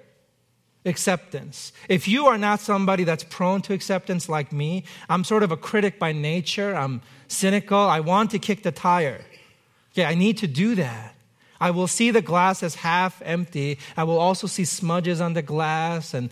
acceptance. 0.85 1.73
If 1.87 2.07
you 2.07 2.27
are 2.27 2.37
not 2.37 2.59
somebody 2.59 3.03
that's 3.03 3.23
prone 3.23 3.61
to 3.63 3.73
acceptance 3.73 4.29
like 4.29 4.51
me, 4.51 4.85
I'm 5.09 5.23
sort 5.23 5.43
of 5.43 5.51
a 5.51 5.57
critic 5.57 5.99
by 5.99 6.11
nature. 6.11 6.75
I'm 6.75 7.01
cynical. 7.27 7.77
I 7.77 7.99
want 7.99 8.31
to 8.31 8.39
kick 8.39 8.63
the 8.63 8.71
tire. 8.71 9.21
Okay, 9.93 10.05
I 10.05 10.15
need 10.15 10.37
to 10.37 10.47
do 10.47 10.75
that. 10.75 11.15
I 11.59 11.71
will 11.71 11.87
see 11.87 12.11
the 12.11 12.21
glass 12.21 12.63
as 12.63 12.75
half 12.75 13.21
empty. 13.25 13.79
I 13.97 14.03
will 14.05 14.19
also 14.19 14.47
see 14.47 14.63
smudges 14.63 15.19
on 15.19 15.33
the 15.33 15.41
glass 15.41 16.13
and, 16.13 16.29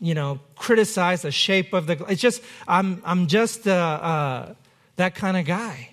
you 0.00 0.14
know, 0.14 0.38
criticize 0.54 1.22
the 1.22 1.32
shape 1.32 1.72
of 1.72 1.86
the 1.86 1.96
glass. 1.96 2.12
It's 2.12 2.22
just, 2.22 2.42
I'm, 2.68 3.02
I'm 3.04 3.26
just 3.26 3.66
uh, 3.66 3.72
uh, 3.72 4.54
that 4.96 5.16
kind 5.16 5.36
of 5.36 5.44
guy. 5.44 5.90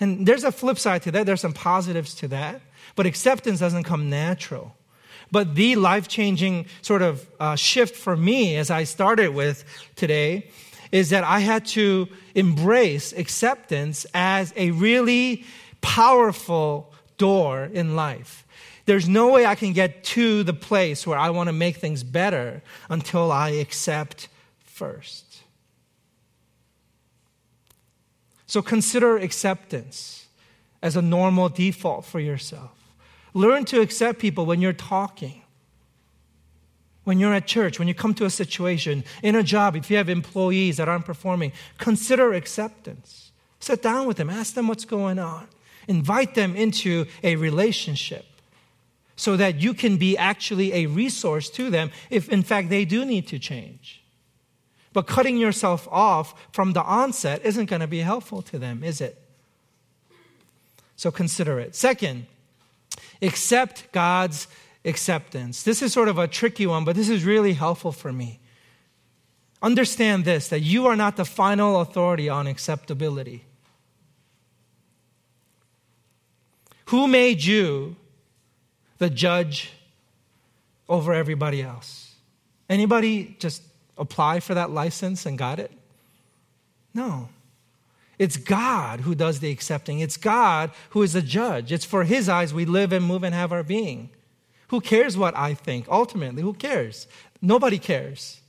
And 0.00 0.26
there's 0.26 0.44
a 0.44 0.50
flip 0.50 0.78
side 0.78 1.02
to 1.02 1.12
that. 1.12 1.26
There's 1.26 1.40
some 1.40 1.52
positives 1.52 2.14
to 2.16 2.28
that. 2.28 2.62
But 2.96 3.06
acceptance 3.06 3.60
doesn't 3.60 3.84
come 3.84 4.10
natural. 4.10 4.74
But 5.32 5.54
the 5.54 5.76
life 5.76 6.08
changing 6.08 6.66
sort 6.82 7.02
of 7.02 7.26
uh, 7.38 7.56
shift 7.56 7.96
for 7.96 8.16
me, 8.16 8.56
as 8.56 8.70
I 8.70 8.84
started 8.84 9.34
with 9.34 9.64
today, 9.96 10.50
is 10.92 11.10
that 11.10 11.24
I 11.24 11.40
had 11.40 11.66
to 11.66 12.08
embrace 12.34 13.12
acceptance 13.12 14.06
as 14.12 14.52
a 14.56 14.72
really 14.72 15.44
powerful 15.80 16.92
door 17.16 17.64
in 17.72 17.94
life. 17.94 18.44
There's 18.86 19.08
no 19.08 19.30
way 19.30 19.46
I 19.46 19.54
can 19.54 19.72
get 19.72 20.02
to 20.04 20.42
the 20.42 20.52
place 20.52 21.06
where 21.06 21.18
I 21.18 21.30
want 21.30 21.48
to 21.48 21.52
make 21.52 21.76
things 21.76 22.02
better 22.02 22.62
until 22.88 23.30
I 23.30 23.50
accept 23.50 24.28
first. 24.64 25.42
So 28.46 28.62
consider 28.62 29.16
acceptance 29.16 30.26
as 30.82 30.96
a 30.96 31.02
normal 31.02 31.48
default 31.50 32.04
for 32.04 32.18
yourself. 32.18 32.79
Learn 33.34 33.64
to 33.66 33.80
accept 33.80 34.18
people 34.18 34.46
when 34.46 34.60
you're 34.60 34.72
talking. 34.72 35.42
When 37.04 37.18
you're 37.18 37.34
at 37.34 37.46
church, 37.46 37.78
when 37.78 37.88
you 37.88 37.94
come 37.94 38.14
to 38.14 38.24
a 38.24 38.30
situation, 38.30 39.04
in 39.22 39.34
a 39.34 39.42
job, 39.42 39.74
if 39.74 39.90
you 39.90 39.96
have 39.96 40.08
employees 40.08 40.76
that 40.76 40.88
aren't 40.88 41.06
performing, 41.06 41.52
consider 41.78 42.34
acceptance. 42.34 43.32
Sit 43.58 43.82
down 43.82 44.06
with 44.06 44.16
them, 44.16 44.30
ask 44.30 44.54
them 44.54 44.68
what's 44.68 44.84
going 44.84 45.18
on, 45.18 45.48
invite 45.88 46.34
them 46.34 46.56
into 46.56 47.06
a 47.22 47.36
relationship 47.36 48.24
so 49.16 49.36
that 49.36 49.60
you 49.60 49.74
can 49.74 49.96
be 49.96 50.16
actually 50.16 50.72
a 50.72 50.86
resource 50.86 51.50
to 51.50 51.68
them 51.68 51.90
if, 52.08 52.28
in 52.28 52.42
fact, 52.42 52.70
they 52.70 52.84
do 52.84 53.04
need 53.04 53.26
to 53.28 53.38
change. 53.38 54.02
But 54.92 55.06
cutting 55.06 55.36
yourself 55.36 55.86
off 55.90 56.34
from 56.52 56.72
the 56.72 56.82
onset 56.82 57.44
isn't 57.44 57.66
going 57.66 57.80
to 57.80 57.86
be 57.86 58.00
helpful 58.00 58.42
to 58.42 58.58
them, 58.58 58.82
is 58.82 59.00
it? 59.00 59.20
So 60.96 61.10
consider 61.10 61.60
it. 61.60 61.76
Second, 61.76 62.26
accept 63.22 63.90
God's 63.92 64.48
acceptance. 64.84 65.62
This 65.62 65.82
is 65.82 65.92
sort 65.92 66.08
of 66.08 66.18
a 66.18 66.26
tricky 66.26 66.66
one, 66.66 66.84
but 66.84 66.96
this 66.96 67.08
is 67.08 67.24
really 67.24 67.52
helpful 67.52 67.92
for 67.92 68.12
me. 68.12 68.40
understand 69.62 70.24
this 70.24 70.48
that 70.48 70.60
you 70.60 70.86
are 70.86 70.96
not 70.96 71.16
the 71.16 71.24
final 71.24 71.80
authority 71.80 72.28
on 72.28 72.46
acceptability. 72.46 73.44
Who 76.86 77.06
made 77.06 77.44
you 77.44 77.96
the 78.98 79.10
judge 79.10 79.72
over 80.88 81.12
everybody 81.12 81.62
else? 81.62 82.14
Anybody 82.68 83.36
just 83.38 83.62
apply 83.96 84.40
for 84.40 84.54
that 84.54 84.70
license 84.70 85.26
and 85.26 85.38
got 85.38 85.58
it? 85.58 85.70
No. 86.94 87.28
It's 88.20 88.36
God 88.36 89.00
who 89.00 89.14
does 89.14 89.40
the 89.40 89.50
accepting. 89.50 90.00
It's 90.00 90.18
God 90.18 90.72
who 90.90 91.02
is 91.02 91.14
the 91.14 91.22
judge. 91.22 91.72
It's 91.72 91.86
for 91.86 92.04
His 92.04 92.28
eyes 92.28 92.52
we 92.52 92.66
live 92.66 92.92
and 92.92 93.02
move 93.02 93.24
and 93.24 93.34
have 93.34 93.50
our 93.50 93.62
being. 93.62 94.10
Who 94.68 94.82
cares 94.82 95.16
what 95.16 95.34
I 95.34 95.54
think? 95.54 95.88
Ultimately, 95.88 96.42
who 96.42 96.52
cares? 96.52 97.08
Nobody 97.40 97.78
cares. 97.78 98.42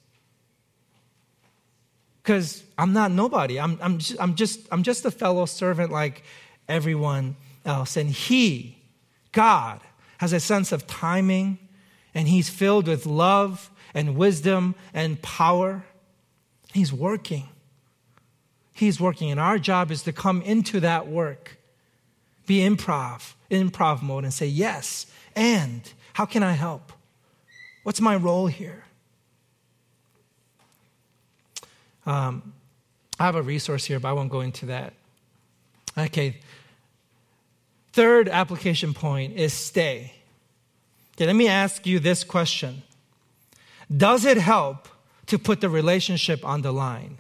Because 2.22 2.66
I'm 2.78 2.92
not 2.92 3.12
nobody. 3.12 3.62
I'm, 3.62 3.80
I'm, 3.82 3.98
just, 4.00 4.20
I'm, 4.20 4.36
just, 4.36 4.60
I'm 4.74 4.84
just 4.84 5.06
a 5.06 5.10
fellow 5.10 5.46
servant 5.46 5.90
like 5.90 6.24
everyone 6.68 7.38
else. 7.64 7.96
And 7.96 8.10
He, 8.10 8.78
God, 9.32 9.80
has 10.18 10.34
a 10.34 10.42
sense 10.42 10.74
of 10.74 10.86
timing, 10.86 11.60
and 12.14 12.28
He's 12.28 12.50
filled 12.50 12.90
with 12.90 13.06
love 13.06 13.72
and 13.94 14.18
wisdom 14.18 14.76
and 14.94 15.22
power. 15.22 15.86
He's 16.74 16.92
working. 16.92 17.48
He's 18.74 19.00
working, 19.00 19.32
and 19.32 19.40
our 19.40 19.60
job 19.60 19.92
is 19.92 20.04
to 20.04 20.14
come 20.14 20.42
into 20.42 20.80
that 20.80 21.08
work, 21.08 21.58
be 22.48 22.60
improv, 22.60 23.34
improv 23.50 24.02
mode, 24.02 24.24
and 24.24 24.34
say, 24.34 24.48
Yes, 24.48 25.06
and 25.36 25.82
how 26.14 26.26
can 26.26 26.44
I 26.44 26.54
help? 26.54 26.92
What's 27.84 28.02
my 28.02 28.16
role 28.16 28.48
here? 28.48 28.84
Um, 32.06 32.54
I 33.20 33.26
have 33.26 33.36
a 33.36 33.42
resource 33.42 33.86
here, 33.86 34.00
but 34.00 34.10
I 34.10 34.14
won't 34.14 34.32
go 34.32 34.42
into 34.42 34.68
that. 34.68 34.94
Okay. 35.98 36.38
Third 37.94 38.30
application 38.30 38.94
point 38.94 39.38
is 39.38 39.54
stay. 39.54 40.14
Okay, 41.16 41.26
let 41.26 41.36
me 41.36 41.48
ask 41.48 41.86
you 41.86 42.00
this 42.00 42.24
question 42.24 42.84
Does 43.96 44.26
it 44.26 44.38
help 44.38 44.88
to 45.28 45.38
put 45.38 45.62
the 45.62 45.70
relationship 45.70 46.46
on 46.46 46.62
the 46.62 46.72
line? 46.72 47.20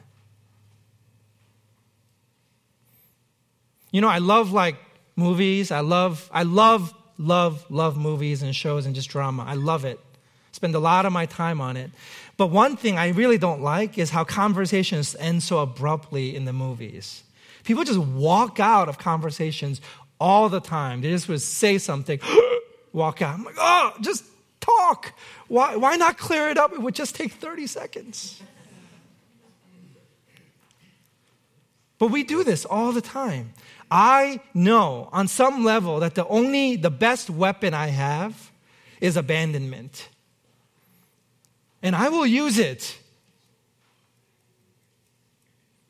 You 3.92 4.02
know, 4.02 4.10
I 4.10 4.20
love 4.20 4.52
like 4.52 4.76
movies. 5.16 5.72
I 5.72 5.82
love, 5.82 6.30
I 6.34 6.44
love, 6.44 6.94
love, 7.18 7.66
love 7.70 7.98
movies 7.98 8.42
and 8.42 8.56
shows 8.56 8.86
and 8.86 8.96
just 8.96 9.10
drama. 9.10 9.44
I 9.48 9.56
love 9.56 9.86
it. 9.86 10.00
Spend 10.54 10.76
a 10.76 10.80
lot 10.80 11.06
of 11.06 11.14
my 11.14 11.26
time 11.26 11.62
on 11.62 11.78
it. 11.78 11.92
But 12.38 12.48
one 12.48 12.76
thing 12.76 12.98
I 12.98 13.10
really 13.10 13.38
don't 13.38 13.62
like 13.62 13.98
is 13.98 14.10
how 14.10 14.24
conversations 14.24 15.16
end 15.20 15.44
so 15.44 15.60
abruptly 15.60 16.36
in 16.36 16.46
the 16.46 16.54
movies. 16.54 17.24
People 17.64 17.84
just 17.84 18.00
walk 18.00 18.60
out 18.60 18.90
of 18.90 18.98
conversations 18.98 19.82
all 20.20 20.50
the 20.50 20.60
time. 20.60 21.02
They 21.02 21.10
just 21.10 21.28
would 21.28 21.42
say 21.42 21.78
something, 21.78 22.20
walk 22.94 23.22
out. 23.22 23.36
I'm 23.36 23.44
like, 23.44 23.56
oh, 23.58 23.94
just 24.02 24.24
talk. 24.60 25.14
Why, 25.48 25.76
why 25.76 25.96
not 25.96 26.18
clear 26.18 26.50
it 26.50 26.58
up? 26.58 26.74
It 26.74 26.82
would 26.82 26.96
just 26.96 27.16
take 27.16 27.34
30 27.34 27.68
seconds. 27.68 28.42
But 31.98 32.08
we 32.08 32.24
do 32.24 32.44
this 32.44 32.66
all 32.66 32.92
the 32.92 33.02
time. 33.02 33.54
I 33.92 34.40
know 34.54 35.10
on 35.12 35.28
some 35.28 35.66
level 35.66 36.00
that 36.00 36.16
the 36.16 36.26
only, 36.28 36.78
the 36.78 36.90
best 36.90 37.30
weapon 37.30 37.74
I 37.74 37.88
have 37.88 38.52
is 39.02 39.18
abandonment 39.18 40.08
and 41.82 41.96
I 41.96 42.10
will 42.10 42.26
use 42.26 42.60
it. 42.60 42.98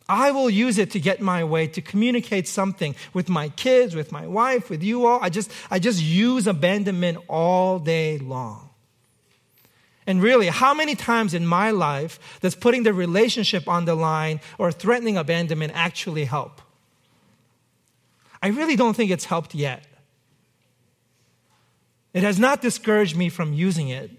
I 0.07 0.31
will 0.31 0.49
use 0.49 0.77
it 0.77 0.91
to 0.91 0.99
get 0.99 1.21
my 1.21 1.43
way, 1.43 1.67
to 1.67 1.81
communicate 1.81 2.47
something 2.47 2.95
with 3.13 3.29
my 3.29 3.49
kids, 3.49 3.95
with 3.95 4.11
my 4.11 4.27
wife, 4.27 4.69
with 4.69 4.83
you 4.83 5.05
all. 5.05 5.19
I 5.21 5.29
just, 5.29 5.51
I 5.69 5.79
just 5.79 6.01
use 6.01 6.47
abandonment 6.47 7.17
all 7.29 7.79
day 7.79 8.17
long. 8.17 8.69
And 10.05 10.21
really, 10.21 10.47
how 10.47 10.73
many 10.73 10.95
times 10.95 11.33
in 11.33 11.45
my 11.45 11.71
life 11.71 12.19
does 12.41 12.55
putting 12.55 12.83
the 12.83 12.93
relationship 12.93 13.67
on 13.69 13.85
the 13.85 13.95
line 13.95 14.41
or 14.57 14.71
threatening 14.71 15.15
abandonment 15.15 15.71
actually 15.75 16.25
help? 16.25 16.61
I 18.41 18.47
really 18.47 18.75
don't 18.75 18.95
think 18.95 19.11
it's 19.11 19.25
helped 19.25 19.53
yet. 19.53 19.85
It 22.13 22.23
has 22.23 22.39
not 22.39 22.61
discouraged 22.61 23.15
me 23.15 23.29
from 23.29 23.53
using 23.53 23.89
it. 23.89 24.11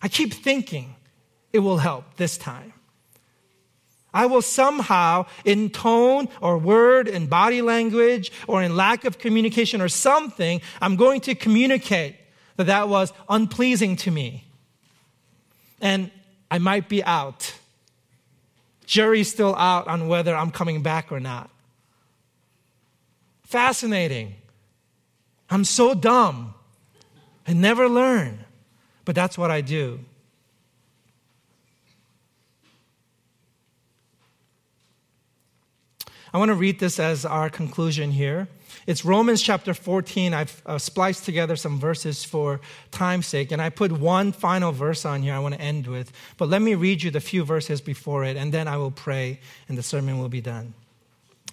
I 0.00 0.08
keep 0.08 0.32
thinking 0.32 0.94
it 1.52 1.58
will 1.60 1.78
help 1.78 2.16
this 2.16 2.38
time. 2.38 2.72
I 4.14 4.26
will 4.26 4.42
somehow, 4.42 5.26
in 5.44 5.70
tone 5.70 6.28
or 6.40 6.56
word 6.56 7.08
and 7.08 7.28
body 7.28 7.62
language 7.62 8.32
or 8.46 8.62
in 8.62 8.74
lack 8.74 9.04
of 9.04 9.18
communication 9.18 9.80
or 9.80 9.88
something, 9.88 10.60
I'm 10.80 10.96
going 10.96 11.20
to 11.22 11.34
communicate 11.34 12.16
that 12.56 12.64
that 12.64 12.88
was 12.88 13.12
unpleasing 13.28 13.96
to 13.96 14.10
me. 14.10 14.44
And 15.80 16.10
I 16.50 16.58
might 16.58 16.88
be 16.88 17.04
out. 17.04 17.57
Jury's 18.88 19.30
still 19.30 19.54
out 19.54 19.86
on 19.86 20.08
whether 20.08 20.34
I'm 20.34 20.50
coming 20.50 20.82
back 20.82 21.12
or 21.12 21.20
not. 21.20 21.48
Fascinating. 23.44 24.34
I'm 25.48 25.64
so 25.64 25.94
dumb. 25.94 26.54
I 27.46 27.52
never 27.52 27.88
learn 27.88 28.44
but 29.08 29.14
that's 29.14 29.38
what 29.38 29.50
I 29.50 29.62
do. 29.62 30.00
I 36.30 36.36
want 36.36 36.50
to 36.50 36.54
read 36.54 36.78
this 36.78 37.00
as 37.00 37.24
our 37.24 37.48
conclusion 37.48 38.10
here. 38.10 38.48
It's 38.86 39.04
Romans 39.04 39.42
chapter 39.42 39.74
14. 39.74 40.34
I've 40.34 40.62
uh, 40.66 40.78
spliced 40.78 41.24
together 41.24 41.56
some 41.56 41.78
verses 41.78 42.24
for 42.24 42.60
time's 42.90 43.26
sake, 43.26 43.52
and 43.52 43.60
I 43.60 43.70
put 43.70 43.92
one 43.92 44.32
final 44.32 44.72
verse 44.72 45.04
on 45.04 45.22
here 45.22 45.34
I 45.34 45.38
want 45.38 45.54
to 45.54 45.60
end 45.60 45.86
with. 45.86 46.12
But 46.36 46.48
let 46.48 46.62
me 46.62 46.74
read 46.74 47.02
you 47.02 47.10
the 47.10 47.20
few 47.20 47.44
verses 47.44 47.80
before 47.80 48.24
it, 48.24 48.36
and 48.36 48.52
then 48.52 48.68
I 48.68 48.76
will 48.76 48.90
pray, 48.90 49.40
and 49.68 49.76
the 49.76 49.82
sermon 49.82 50.18
will 50.18 50.28
be 50.28 50.40
done. 50.40 50.74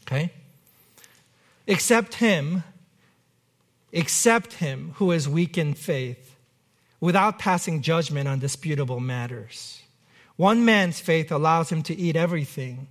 Okay? 0.08 0.32
Accept 1.68 2.16
him, 2.16 2.64
accept 3.94 4.54
him 4.54 4.92
who 4.96 5.12
is 5.12 5.28
weak 5.28 5.58
in 5.58 5.74
faith 5.74 6.36
without 7.00 7.40
passing 7.40 7.82
judgment 7.82 8.28
on 8.28 8.40
disputable 8.40 9.00
matters. 9.00 9.82
One 10.38 10.66
man's 10.66 11.00
faith 11.00 11.32
allows 11.32 11.72
him 11.72 11.82
to 11.84 11.96
eat 11.96 12.16
everything, 12.16 12.88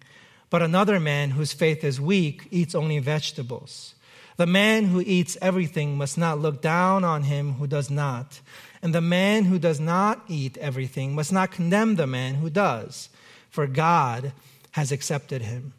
but 0.50 0.62
another 0.62 0.98
man 0.98 1.30
whose 1.30 1.52
faith 1.52 1.84
is 1.84 2.00
weak 2.00 2.48
eats 2.50 2.74
only 2.74 2.98
vegetables. 2.98 3.94
The 4.36 4.46
man 4.46 4.86
who 4.86 5.00
eats 5.00 5.38
everything 5.40 5.96
must 5.96 6.18
not 6.18 6.40
look 6.40 6.60
down 6.60 7.04
on 7.04 7.22
him 7.24 7.54
who 7.54 7.66
does 7.66 7.90
not, 7.90 8.40
and 8.82 8.94
the 8.94 9.00
man 9.00 9.44
who 9.44 9.58
does 9.58 9.78
not 9.78 10.22
eat 10.28 10.58
everything 10.58 11.14
must 11.14 11.32
not 11.32 11.52
condemn 11.52 11.96
the 11.96 12.06
man 12.06 12.36
who 12.36 12.50
does, 12.50 13.08
for 13.48 13.66
God 13.66 14.32
has 14.72 14.90
accepted 14.90 15.42
him. 15.42 15.72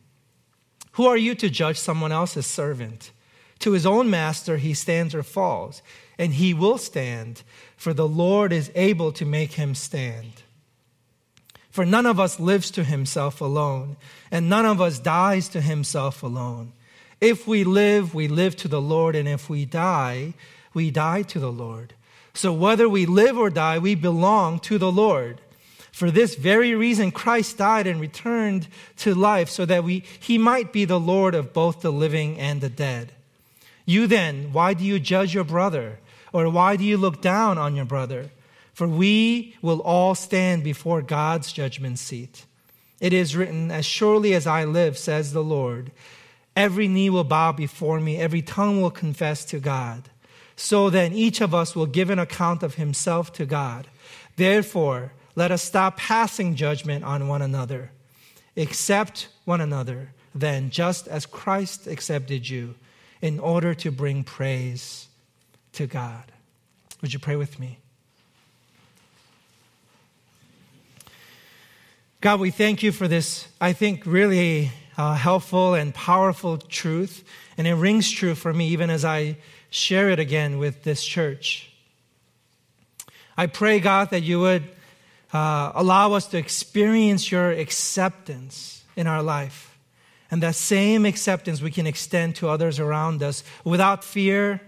Who 0.93 1.05
are 1.05 1.17
you 1.17 1.35
to 1.35 1.49
judge 1.49 1.77
someone 1.77 2.13
else's 2.13 2.45
servant? 2.45 3.11
To 3.59 3.71
his 3.71 3.85
own 3.85 4.09
master 4.09 4.57
he 4.57 4.73
stands 4.73 5.13
or 5.13 5.23
falls 5.23 5.81
and 6.17 6.33
he 6.33 6.53
will 6.53 6.77
stand, 6.77 7.43
for 7.75 7.93
the 7.93 8.07
Lord 8.07 8.53
is 8.53 8.71
able 8.75 9.11
to 9.13 9.25
make 9.25 9.53
him 9.53 9.75
stand. 9.75 10.43
For 11.69 11.85
none 11.85 12.05
of 12.05 12.19
us 12.19 12.39
lives 12.39 12.71
to 12.71 12.83
himself 12.83 13.41
alone, 13.41 13.97
and 14.31 14.49
none 14.49 14.65
of 14.65 14.79
us 14.79 14.97
dies 14.97 15.49
to 15.49 15.61
himself 15.61 16.23
alone. 16.23 16.71
If 17.25 17.47
we 17.47 17.63
live, 17.63 18.13
we 18.13 18.27
live 18.27 18.55
to 18.57 18.67
the 18.67 18.79
Lord, 18.79 19.15
and 19.15 19.27
if 19.27 19.49
we 19.49 19.65
die, 19.65 20.35
we 20.75 20.91
die 20.91 21.23
to 21.23 21.39
the 21.39 21.51
Lord. 21.51 21.95
So 22.35 22.53
whether 22.53 22.87
we 22.87 23.07
live 23.07 23.35
or 23.35 23.49
die, 23.49 23.79
we 23.79 23.95
belong 23.95 24.59
to 24.59 24.77
the 24.77 24.91
Lord. 24.91 25.41
For 25.91 26.11
this 26.11 26.35
very 26.35 26.75
reason, 26.75 27.09
Christ 27.09 27.57
died 27.57 27.87
and 27.87 27.99
returned 27.99 28.67
to 28.97 29.15
life 29.15 29.49
so 29.49 29.65
that 29.65 29.83
we, 29.83 30.03
he 30.19 30.37
might 30.37 30.71
be 30.71 30.85
the 30.85 30.99
Lord 30.99 31.33
of 31.33 31.51
both 31.51 31.81
the 31.81 31.91
living 31.91 32.37
and 32.37 32.61
the 32.61 32.69
dead. 32.69 33.11
You 33.87 34.05
then, 34.05 34.53
why 34.53 34.75
do 34.75 34.83
you 34.83 34.99
judge 34.99 35.33
your 35.33 35.43
brother? 35.43 35.97
Or 36.31 36.47
why 36.47 36.75
do 36.75 36.83
you 36.83 36.95
look 36.95 37.23
down 37.23 37.57
on 37.57 37.75
your 37.75 37.85
brother? 37.85 38.29
For 38.71 38.87
we 38.87 39.55
will 39.63 39.81
all 39.81 40.13
stand 40.13 40.63
before 40.63 41.01
God's 41.01 41.51
judgment 41.51 41.97
seat. 41.97 42.45
It 42.99 43.13
is 43.13 43.35
written, 43.35 43.71
As 43.71 43.83
surely 43.83 44.35
as 44.35 44.45
I 44.45 44.63
live, 44.63 44.95
says 44.95 45.33
the 45.33 45.43
Lord, 45.43 45.91
Every 46.55 46.87
knee 46.87 47.09
will 47.09 47.23
bow 47.23 47.51
before 47.51 47.99
me, 47.99 48.17
every 48.17 48.41
tongue 48.41 48.81
will 48.81 48.91
confess 48.91 49.43
to 49.45 49.59
God. 49.59 50.09
So 50.55 50.89
then 50.89 51.11
each 51.13 51.41
of 51.41 51.53
us 51.53 51.75
will 51.75 51.85
give 51.85 52.09
an 52.09 52.19
account 52.19 52.63
of 52.63 52.75
himself 52.75 53.33
to 53.33 53.45
God. 53.45 53.87
Therefore, 54.37 55.11
let 55.35 55.51
us 55.51 55.61
stop 55.61 55.97
passing 55.97 56.55
judgment 56.55 57.03
on 57.03 57.27
one 57.27 57.41
another. 57.41 57.91
Accept 58.55 59.27
one 59.43 59.59
another, 59.59 60.13
then, 60.33 60.69
just 60.69 61.07
as 61.09 61.25
Christ 61.25 61.87
accepted 61.87 62.47
you, 62.47 62.75
in 63.21 63.39
order 63.39 63.73
to 63.73 63.91
bring 63.91 64.23
praise 64.23 65.07
to 65.73 65.87
God. 65.87 66.31
Would 67.01 67.13
you 67.13 67.19
pray 67.19 67.35
with 67.35 67.59
me? 67.59 67.79
God, 72.21 72.39
we 72.39 72.49
thank 72.49 72.81
you 72.81 72.93
for 72.93 73.07
this, 73.07 73.47
I 73.59 73.73
think, 73.73 74.05
really 74.05 74.71
uh, 74.97 75.15
helpful 75.15 75.73
and 75.73 75.93
powerful 75.93 76.57
truth. 76.57 77.23
And 77.57 77.67
it 77.67 77.73
rings 77.73 78.09
true 78.09 78.35
for 78.35 78.53
me 78.53 78.67
even 78.69 78.89
as 78.89 79.05
I 79.05 79.37
share 79.69 80.09
it 80.09 80.19
again 80.19 80.57
with 80.57 80.83
this 80.83 81.03
church. 81.03 81.71
I 83.37 83.47
pray, 83.47 83.79
God, 83.79 84.11
that 84.11 84.21
you 84.21 84.39
would 84.39 84.63
uh, 85.33 85.71
allow 85.75 86.13
us 86.13 86.27
to 86.27 86.37
experience 86.37 87.31
your 87.31 87.51
acceptance 87.51 88.83
in 88.95 89.07
our 89.07 89.21
life. 89.21 89.77
And 90.31 90.41
that 90.43 90.55
same 90.55 91.05
acceptance 91.05 91.61
we 91.61 91.71
can 91.71 91.85
extend 91.85 92.35
to 92.37 92.49
others 92.49 92.79
around 92.79 93.21
us 93.21 93.43
without 93.63 94.03
fear, 94.03 94.61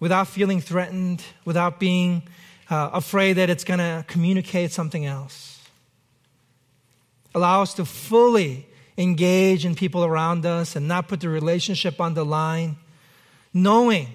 without 0.00 0.26
feeling 0.26 0.60
threatened, 0.60 1.22
without 1.44 1.78
being 1.78 2.22
uh, 2.70 2.90
afraid 2.92 3.34
that 3.34 3.50
it's 3.50 3.64
going 3.64 3.78
to 3.78 4.04
communicate 4.08 4.72
something 4.72 5.04
else. 5.06 5.60
Allow 7.34 7.62
us 7.62 7.74
to 7.74 7.84
fully 7.84 8.66
engage 8.98 9.64
in 9.64 9.76
people 9.76 10.04
around 10.04 10.44
us 10.44 10.74
and 10.74 10.88
not 10.88 11.06
put 11.06 11.20
the 11.20 11.28
relationship 11.28 12.00
on 12.00 12.14
the 12.14 12.24
line, 12.24 12.76
knowing 13.54 14.08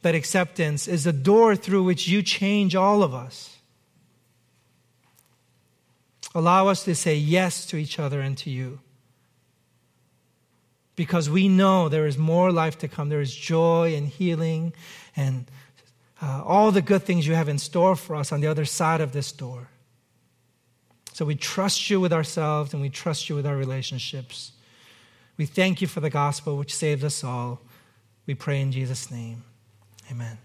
that 0.00 0.14
acceptance 0.14 0.88
is 0.88 1.04
the 1.04 1.12
door 1.12 1.54
through 1.54 1.84
which 1.84 2.08
you 2.08 2.22
change 2.22 2.74
all 2.74 3.02
of 3.02 3.14
us. 3.14 3.58
Allow 6.34 6.68
us 6.68 6.84
to 6.84 6.94
say 6.94 7.14
yes 7.14 7.66
to 7.66 7.76
each 7.76 7.98
other 7.98 8.20
and 8.20 8.38
to 8.38 8.50
you. 8.50 8.80
Because 10.96 11.28
we 11.28 11.48
know 11.48 11.88
there 11.88 12.06
is 12.06 12.16
more 12.16 12.50
life 12.50 12.78
to 12.78 12.88
come. 12.88 13.10
There 13.10 13.20
is 13.20 13.34
joy 13.34 13.94
and 13.94 14.08
healing 14.08 14.72
and 15.14 15.46
uh, 16.22 16.42
all 16.44 16.70
the 16.70 16.82
good 16.82 17.02
things 17.02 17.26
you 17.26 17.34
have 17.34 17.48
in 17.48 17.58
store 17.58 17.96
for 17.96 18.16
us 18.16 18.32
on 18.32 18.40
the 18.40 18.46
other 18.46 18.64
side 18.64 19.00
of 19.00 19.12
this 19.12 19.32
door. 19.32 19.68
So 21.12 21.24
we 21.24 21.34
trust 21.34 21.90
you 21.90 22.00
with 22.00 22.12
ourselves 22.12 22.72
and 22.72 22.80
we 22.80 22.88
trust 22.88 23.28
you 23.28 23.34
with 23.34 23.46
our 23.46 23.56
relationships. 23.56 24.52
We 25.36 25.46
thank 25.46 25.80
you 25.80 25.86
for 25.86 26.00
the 26.00 26.10
gospel 26.10 26.56
which 26.56 26.74
saves 26.74 27.04
us 27.04 27.24
all. 27.24 27.60
We 28.26 28.34
pray 28.34 28.60
in 28.60 28.72
Jesus' 28.72 29.10
name. 29.10 29.44
Amen. 30.10 30.38